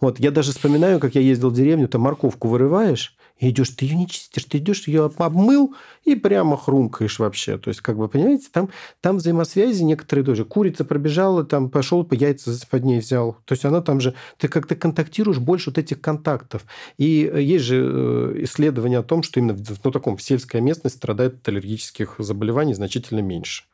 [0.01, 3.14] Вот я даже вспоминаю, как я ездил в деревню, ты морковку вырываешь,
[3.51, 5.74] идешь, ты ее не чистишь, ты идешь, ее обмыл
[6.05, 7.59] и прямо хрумкаешь вообще.
[7.59, 8.68] То есть, как бы, понимаете, там,
[9.01, 10.45] там взаимосвязи некоторые тоже.
[10.45, 13.36] Курица пробежала, там пошел, по яйца под ней взял.
[13.45, 16.64] То есть, она там же, ты как-то контактируешь больше вот этих контактов.
[16.99, 20.97] И есть же э, исследования о том, что именно в ну, таком в сельской местности
[20.97, 23.64] страдает от аллергических заболеваний значительно меньше.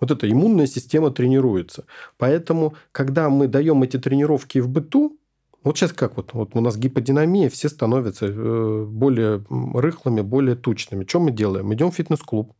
[0.00, 1.84] Вот эта иммунная система тренируется.
[2.18, 5.16] Поэтому, когда мы даем эти тренировки в быту,
[5.64, 11.04] вот сейчас как вот, вот у нас гиподинамия, все становятся э, более рыхлыми, более тучными.
[11.06, 11.72] Что мы делаем?
[11.72, 12.52] Идем в фитнес-клуб.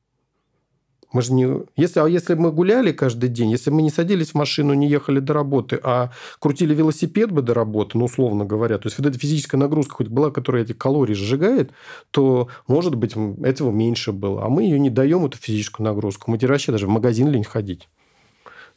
[1.13, 1.63] Мы же не...
[1.77, 5.21] Если, а если мы гуляли каждый день, если мы не садились в машину, не ехали
[5.21, 9.19] до работы, а крутили велосипед бы до работы, ну, условно говоря, то есть вот эта
[9.19, 11.73] физическая нагрузка хоть была, которая эти калории сжигает,
[12.11, 14.45] то, может быть, этого меньше было.
[14.45, 16.31] А мы ее не даем, эту физическую нагрузку.
[16.31, 17.89] Мы теперь вообще даже в магазин лень ходить.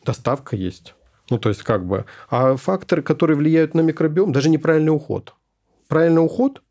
[0.03, 0.93] Доставка есть.
[1.29, 2.05] Ну, то есть, как бы...
[2.29, 5.33] А факторы, которые влияют на микробиом, даже неправильный уход.
[5.87, 6.61] Правильный уход,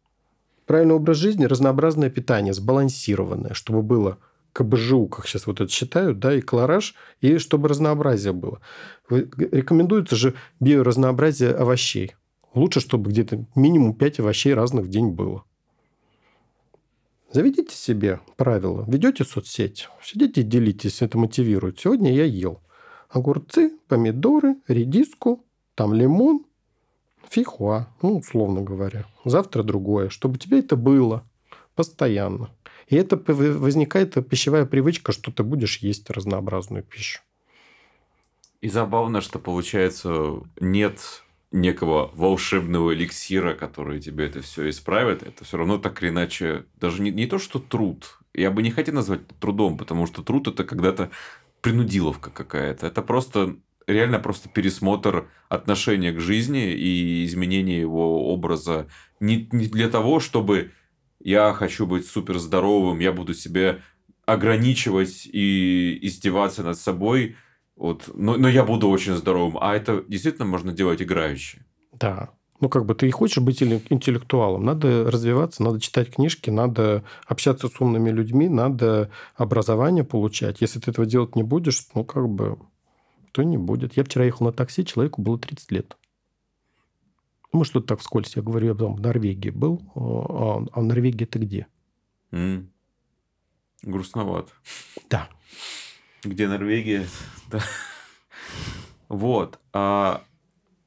[0.66, 4.18] правильный образ жизни, разнообразное питание, сбалансированное, чтобы было
[4.52, 8.60] КБЖУ, как сейчас вот это считают, да, и колораж, и чтобы разнообразие было.
[9.08, 12.14] Рекомендуется же биоразнообразие овощей.
[12.54, 15.44] Лучше, чтобы где-то минимум 5 овощей разных в день было.
[17.32, 18.84] Заведите себе правила.
[18.86, 21.80] Ведете соцсеть, сидите и делитесь, это мотивирует.
[21.80, 22.60] Сегодня я ел
[23.14, 25.44] огурцы, помидоры, редиску,
[25.74, 26.44] там лимон,
[27.30, 29.06] фихуа, ну, условно говоря.
[29.24, 31.24] Завтра другое, чтобы тебе это было
[31.74, 32.50] постоянно.
[32.88, 37.20] И это возникает пищевая привычка, что ты будешь есть разнообразную пищу.
[38.60, 45.22] И забавно, что получается нет некого волшебного эликсира, который тебе это все исправит.
[45.22, 48.18] Это все равно так или иначе, даже не, не то, что труд.
[48.34, 51.10] Я бы не хотел назвать трудом, потому что труд это когда-то
[51.64, 52.86] принудиловка какая-то.
[52.86, 53.56] Это просто
[53.86, 58.86] реально просто пересмотр отношения к жизни и изменение его образа.
[59.18, 60.72] Не, не для того, чтобы
[61.20, 63.78] я хочу быть супер здоровым, я буду себя
[64.26, 67.36] ограничивать и издеваться над собой,
[67.76, 69.56] вот, но, но я буду очень здоровым.
[69.58, 71.64] А это действительно можно делать играюще.
[71.92, 72.34] Да.
[72.60, 74.64] Ну, как бы ты и хочешь быть интеллектуалом.
[74.64, 80.60] Надо развиваться, надо читать книжки, надо общаться с умными людьми, надо образование получать.
[80.60, 82.58] Если ты этого делать не будешь, ну, как бы,
[83.32, 83.96] то не будет.
[83.96, 85.96] Я вчера ехал на такси, человеку было 30 лет.
[87.52, 88.34] Ну, что-то так вскользь.
[88.36, 89.82] Я говорю, я потом в Норвегии был.
[89.94, 91.66] А, а в Норвегии ты где?
[92.32, 92.66] Mm.
[93.82, 94.50] Грустновато.
[95.10, 95.28] Да.
[96.24, 97.06] Где Норвегия?
[97.50, 97.60] Да.
[99.08, 99.60] Вот.
[99.72, 100.24] А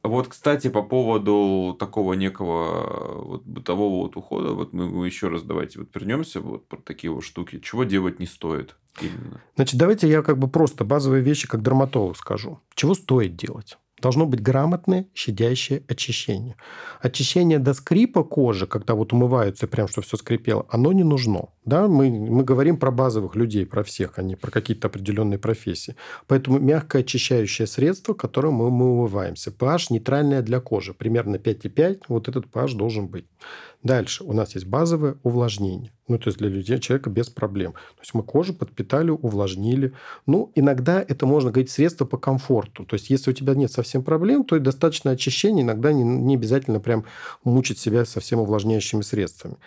[0.07, 5.79] вот, кстати, по поводу такого некого вот, бытового вот ухода, вот мы еще раз давайте
[5.79, 7.59] вот вернемся вот про такие вот штуки.
[7.59, 9.41] Чего делать не стоит именно?
[9.55, 12.59] Значит, давайте я как бы просто базовые вещи как дерматолог скажу.
[12.75, 13.77] Чего стоит делать?
[13.99, 16.55] Должно быть грамотное щадящее очищение.
[17.01, 21.49] Очищение до скрипа кожи, когда вот умываются, прям что все скрипело, оно не нужно.
[21.65, 21.87] Да?
[21.87, 25.95] Мы, мы говорим про базовых людей, про всех, а не про какие-то определенные профессии.
[26.27, 29.49] Поэтому мягкое очищающее средство, которым мы, мы умываемся.
[29.49, 30.93] pH нейтральное для кожи.
[30.93, 32.03] Примерно 5,5.
[32.07, 33.25] Вот этот pH должен быть.
[33.81, 35.91] Дальше у нас есть базовое увлажнение.
[36.07, 37.73] Ну, то есть для людей, человека без проблем.
[37.73, 39.93] То есть мы кожу подпитали, увлажнили.
[40.25, 42.85] Ну, иногда это можно говорить средство по комфорту.
[42.85, 45.63] То есть если у тебя нет совсем проблем, то и достаточно очищения.
[45.63, 47.03] Иногда не, не обязательно прям
[47.43, 49.57] мучить себя совсем увлажняющими средствами.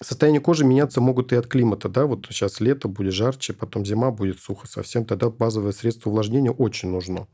[0.00, 1.88] Состояние кожи меняться могут и от климата.
[1.88, 2.06] Да?
[2.06, 5.04] Вот сейчас лето будет жарче, потом зима будет сухо совсем.
[5.04, 7.26] Тогда базовое средство увлажнения очень нужно.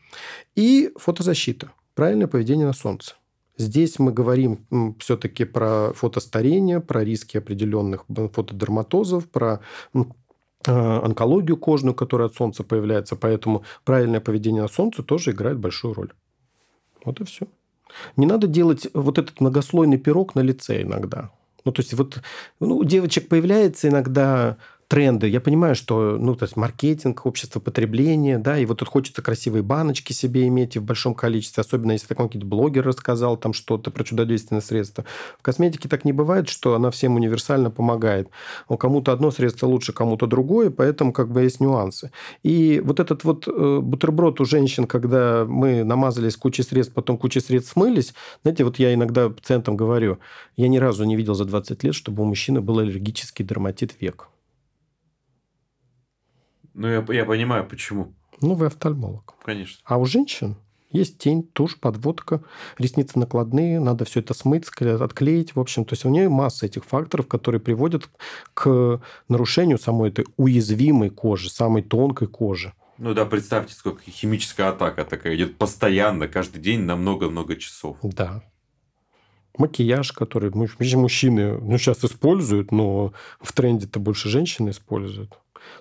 [0.54, 1.70] И фотозащита.
[1.94, 3.14] Правильное поведение на солнце.
[3.60, 4.64] Здесь мы говорим
[5.00, 9.60] все-таки про фотостарение, про риски определенных фотодерматозов, про
[10.66, 13.16] а, онкологию кожную, которая от солнца появляется.
[13.16, 16.10] Поэтому правильное поведение на солнце тоже играет большую роль.
[17.04, 17.48] Вот и все.
[18.16, 21.30] Не надо делать вот этот многослойный пирог на лице иногда.
[21.66, 22.22] Ну, то есть вот
[22.60, 24.56] ну, у девочек появляется иногда
[24.90, 25.28] тренды.
[25.28, 29.62] Я понимаю, что, ну, то есть маркетинг, общество потребления, да, и вот тут хочется красивые
[29.62, 34.02] баночки себе иметь и в большом количестве, особенно если какой-то блогер рассказал там что-то про
[34.02, 35.04] чудодейственное средство.
[35.38, 38.30] В косметике так не бывает, что она всем универсально помогает.
[38.68, 42.10] У кому-то одно средство лучше, кому-то другое, поэтому как бы есть нюансы.
[42.42, 47.38] И вот этот вот э, бутерброд у женщин, когда мы намазались кучей средств, потом кучей
[47.38, 48.12] средств смылись,
[48.42, 50.18] знаете, вот я иногда пациентам говорю,
[50.56, 54.30] я ни разу не видел за 20 лет, чтобы у мужчины был аллергический дерматит век.
[56.80, 58.14] Ну, я, я понимаю, почему.
[58.40, 59.34] Ну, вы офтальмолог.
[59.44, 59.82] Конечно.
[59.84, 60.56] А у женщин
[60.90, 62.42] есть тень, тушь, подводка,
[62.78, 65.54] ресницы накладные, надо все это смыть, отклеить.
[65.54, 68.08] В общем, то есть у нее масса этих факторов, которые приводят
[68.54, 72.72] к нарушению самой этой уязвимой кожи, самой тонкой кожи.
[72.96, 77.98] Ну да, представьте, сколько химическая атака такая идет постоянно, каждый день на много-много часов.
[78.02, 78.42] Да.
[79.58, 85.38] Макияж, который мужчины ну, сейчас используют, но в тренде-то больше женщины используют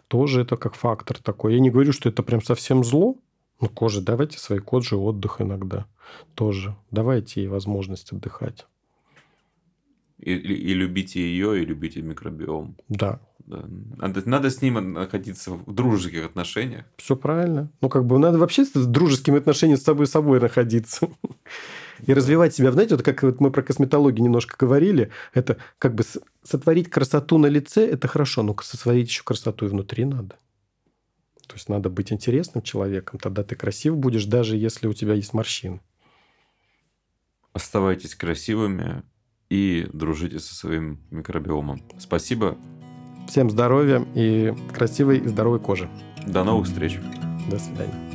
[0.07, 1.53] тоже это как фактор такой.
[1.53, 3.15] Я не говорю, что это прям совсем зло,
[3.61, 5.85] но коже, давайте своей коже отдых иногда
[6.35, 6.75] тоже.
[6.91, 8.65] Давайте ей возможность отдыхать.
[10.19, 12.75] И, и, и любите ее, и любите микробиом.
[12.89, 13.19] Да.
[13.45, 13.63] да.
[13.97, 16.85] Надо, надо с ним находиться в дружеских отношениях.
[16.97, 17.69] Все правильно.
[17.81, 21.09] Ну, как бы надо вообще с дружескими отношениями с собой собой находиться
[22.05, 22.71] и развивать себя.
[22.71, 26.03] Знаете, вот как вот мы про косметологию немножко говорили, это как бы
[26.43, 30.35] сотворить красоту на лице, это хорошо, но сотворить еще красоту и внутри надо.
[31.47, 35.33] То есть надо быть интересным человеком, тогда ты красив будешь, даже если у тебя есть
[35.33, 35.81] морщины.
[37.53, 39.03] Оставайтесь красивыми
[39.49, 41.81] и дружите со своим микробиомом.
[41.97, 42.57] Спасибо.
[43.27, 45.89] Всем здоровья и красивой и здоровой кожи.
[46.27, 46.99] До новых встреч.
[47.49, 48.08] До свидания.